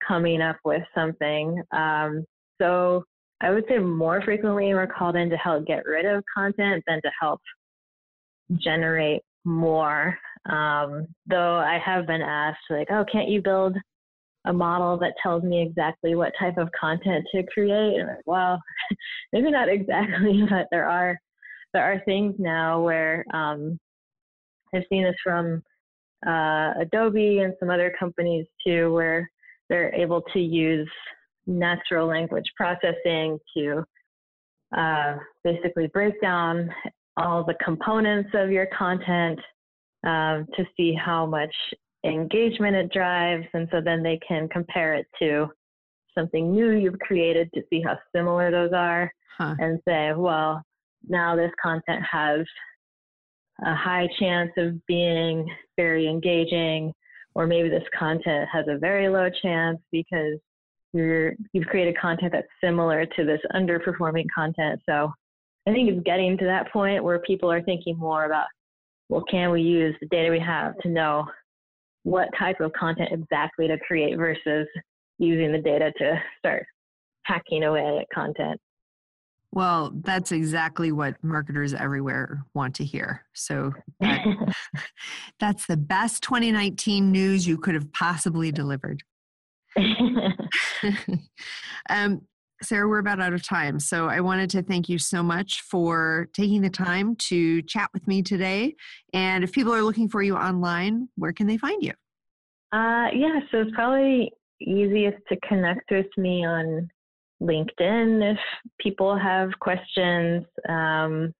coming 0.07 0.41
up 0.41 0.55
with 0.63 0.83
something. 0.95 1.61
Um, 1.75 2.23
so 2.61 3.03
I 3.41 3.49
would 3.51 3.65
say 3.67 3.79
more 3.79 4.21
frequently 4.21 4.73
we're 4.73 4.87
called 4.87 5.17
in 5.17 5.29
to 5.29 5.35
help 5.35 5.65
get 5.65 5.85
rid 5.85 6.05
of 6.05 6.23
content 6.33 6.83
than 6.87 7.01
to 7.01 7.11
help 7.19 7.41
generate 8.55 9.21
more. 9.43 10.17
Um, 10.49 11.07
though 11.27 11.57
I 11.57 11.79
have 11.83 12.07
been 12.07 12.21
asked, 12.21 12.59
like, 12.69 12.87
oh, 12.91 13.03
can't 13.11 13.29
you 13.29 13.41
build 13.41 13.75
a 14.45 14.53
model 14.53 14.97
that 14.97 15.13
tells 15.21 15.43
me 15.43 15.61
exactly 15.61 16.15
what 16.15 16.33
type 16.37 16.57
of 16.57 16.69
content 16.79 17.25
to 17.33 17.43
create. 17.43 17.99
And 17.99 18.09
well, 18.25 18.61
maybe 19.33 19.51
not 19.51 19.69
exactly, 19.69 20.43
but 20.49 20.67
there 20.71 20.87
are 20.87 21.19
there 21.73 21.83
are 21.83 22.01
things 22.05 22.35
now 22.37 22.81
where 22.81 23.25
um, 23.33 23.79
I've 24.73 24.83
seen 24.89 25.03
this 25.03 25.15
from 25.23 25.63
uh, 26.25 26.73
Adobe 26.79 27.39
and 27.39 27.53
some 27.59 27.69
other 27.69 27.93
companies 27.99 28.45
too, 28.65 28.93
where 28.93 29.29
they're 29.69 29.93
able 29.95 30.21
to 30.33 30.39
use 30.39 30.89
natural 31.47 32.07
language 32.07 32.45
processing 32.55 33.39
to 33.55 33.83
uh, 34.77 35.17
basically 35.43 35.87
break 35.87 36.19
down 36.21 36.69
all 37.17 37.43
the 37.43 37.55
components 37.63 38.29
of 38.33 38.51
your 38.51 38.67
content 38.67 39.39
um, 40.05 40.47
to 40.55 40.65
see 40.75 40.93
how 40.93 41.25
much 41.25 41.53
engagement 42.05 42.75
it 42.75 42.91
drives. 42.91 43.45
And 43.53 43.67
so 43.71 43.81
then 43.81 44.03
they 44.03 44.19
can 44.27 44.47
compare 44.49 44.93
it 44.93 45.07
to 45.19 45.47
something 46.17 46.51
new 46.51 46.71
you've 46.71 46.99
created 46.99 47.49
to 47.53 47.61
see 47.69 47.81
how 47.81 47.97
similar 48.15 48.51
those 48.51 48.71
are 48.73 49.11
huh. 49.37 49.55
and 49.59 49.79
say, 49.87 50.13
well, 50.15 50.61
now 51.07 51.35
this 51.35 51.51
content 51.61 52.03
has 52.09 52.41
a 53.65 53.75
high 53.75 54.07
chance 54.19 54.51
of 54.57 54.85
being 54.85 55.47
very 55.77 56.07
engaging, 56.07 56.93
or 57.35 57.47
maybe 57.47 57.69
this 57.69 57.83
content 57.97 58.47
has 58.51 58.65
a 58.67 58.77
very 58.77 59.09
low 59.09 59.29
chance 59.41 59.79
because 59.91 60.39
you're 60.93 61.33
you've 61.53 61.67
created 61.67 61.97
content 61.97 62.31
that's 62.31 62.47
similar 62.63 63.05
to 63.05 63.25
this 63.25 63.39
underperforming 63.53 64.25
content. 64.33 64.79
So 64.87 65.11
I 65.67 65.71
think 65.71 65.89
it's 65.89 66.03
getting 66.03 66.37
to 66.37 66.45
that 66.45 66.71
point 66.71 67.03
where 67.03 67.19
people 67.19 67.51
are 67.51 67.61
thinking 67.61 67.97
more 67.97 68.25
about, 68.25 68.47
well, 69.09 69.23
can 69.29 69.51
we 69.51 69.61
use 69.61 69.95
the 70.01 70.07
data 70.07 70.29
we 70.29 70.39
have 70.39 70.77
to 70.79 70.89
know 70.89 71.25
what 72.03 72.29
type 72.37 72.59
of 72.59 72.71
content 72.73 73.09
exactly 73.11 73.67
to 73.67 73.77
create 73.79 74.17
versus 74.17 74.67
using 75.17 75.51
the 75.51 75.59
data 75.59 75.91
to 75.97 76.21
start 76.39 76.65
hacking 77.23 77.63
away 77.63 77.99
at 77.99 78.07
content. 78.13 78.59
Well, 79.51 79.91
that's 80.01 80.31
exactly 80.31 80.91
what 80.91 81.15
marketers 81.23 81.75
everywhere 81.75 82.43
want 82.55 82.73
to 82.75 82.83
hear. 82.83 83.23
So 83.33 83.71
that, 83.99 84.25
that's 85.39 85.67
the 85.67 85.77
best 85.77 86.23
2019 86.23 87.11
news 87.11 87.47
you 87.47 87.57
could 87.57 87.75
have 87.75 87.91
possibly 87.93 88.51
delivered. 88.51 89.03
um, 91.89 92.21
Sarah, 92.63 92.87
we're 92.87 92.99
about 92.99 93.21
out 93.21 93.33
of 93.33 93.43
time. 93.43 93.79
So 93.79 94.07
I 94.07 94.19
wanted 94.21 94.49
to 94.51 94.63
thank 94.63 94.89
you 94.89 94.97
so 94.97 95.21
much 95.21 95.61
for 95.61 96.27
taking 96.33 96.61
the 96.61 96.69
time 96.69 97.15
to 97.27 97.61
chat 97.63 97.89
with 97.93 98.07
me 98.07 98.21
today. 98.21 98.75
And 99.13 99.43
if 99.43 99.51
people 99.51 99.73
are 99.73 99.81
looking 99.81 100.09
for 100.09 100.21
you 100.21 100.35
online, 100.35 101.09
where 101.15 101.33
can 101.33 101.47
they 101.47 101.57
find 101.57 101.83
you? 101.83 101.91
Uh, 102.71 103.09
yeah, 103.13 103.39
so 103.51 103.61
it's 103.61 103.71
probably 103.75 104.31
easiest 104.61 105.17
to 105.29 105.37
connect 105.47 105.91
with 105.91 106.07
me 106.17 106.45
on 106.45 106.89
LinkedIn 107.41 108.31
if 108.31 108.39
people 108.79 109.17
have 109.17 109.49
questions. 109.59 110.45
Um, 110.67 111.33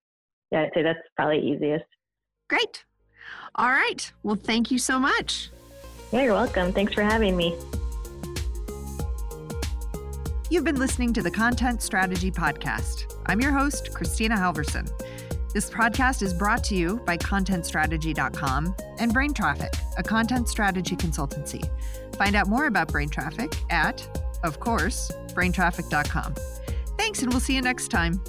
yeah, 0.50 0.62
I'd 0.62 0.70
say 0.74 0.82
that's 0.82 0.98
probably 1.16 1.40
easiest. 1.40 1.84
Great. 2.48 2.84
All 3.56 3.70
right. 3.70 4.12
Well, 4.22 4.36
thank 4.36 4.70
you 4.70 4.78
so 4.78 4.98
much. 4.98 5.50
Yeah, 6.12 6.22
you're 6.22 6.34
welcome. 6.34 6.72
Thanks 6.72 6.92
for 6.92 7.02
having 7.02 7.36
me. 7.36 7.56
You've 10.50 10.64
been 10.64 10.78
listening 10.78 11.14
to 11.14 11.22
the 11.22 11.30
Content 11.30 11.82
Strategy 11.82 12.30
Podcast. 12.30 13.14
I'm 13.26 13.40
your 13.40 13.50
host, 13.50 13.92
Kristina 13.94 14.36
Halvorson. 14.36 14.90
This 15.54 15.70
podcast 15.70 16.20
is 16.20 16.34
brought 16.34 16.62
to 16.64 16.74
you 16.74 17.00
by 17.06 17.16
ContentStrategy.com 17.16 18.76
and 18.98 19.12
Brain 19.12 19.32
Traffic, 19.32 19.72
a 19.96 20.02
content 20.02 20.48
strategy 20.48 20.96
consultancy. 20.96 21.66
Find 22.16 22.36
out 22.36 22.48
more 22.48 22.66
about 22.66 22.88
Brain 22.88 23.08
Traffic 23.08 23.56
at, 23.70 24.06
of 24.44 24.60
course, 24.60 25.10
braintraffic.com. 25.28 26.34
Thanks, 26.98 27.22
and 27.22 27.32
we'll 27.32 27.40
see 27.40 27.54
you 27.54 27.62
next 27.62 27.88
time. 27.88 28.20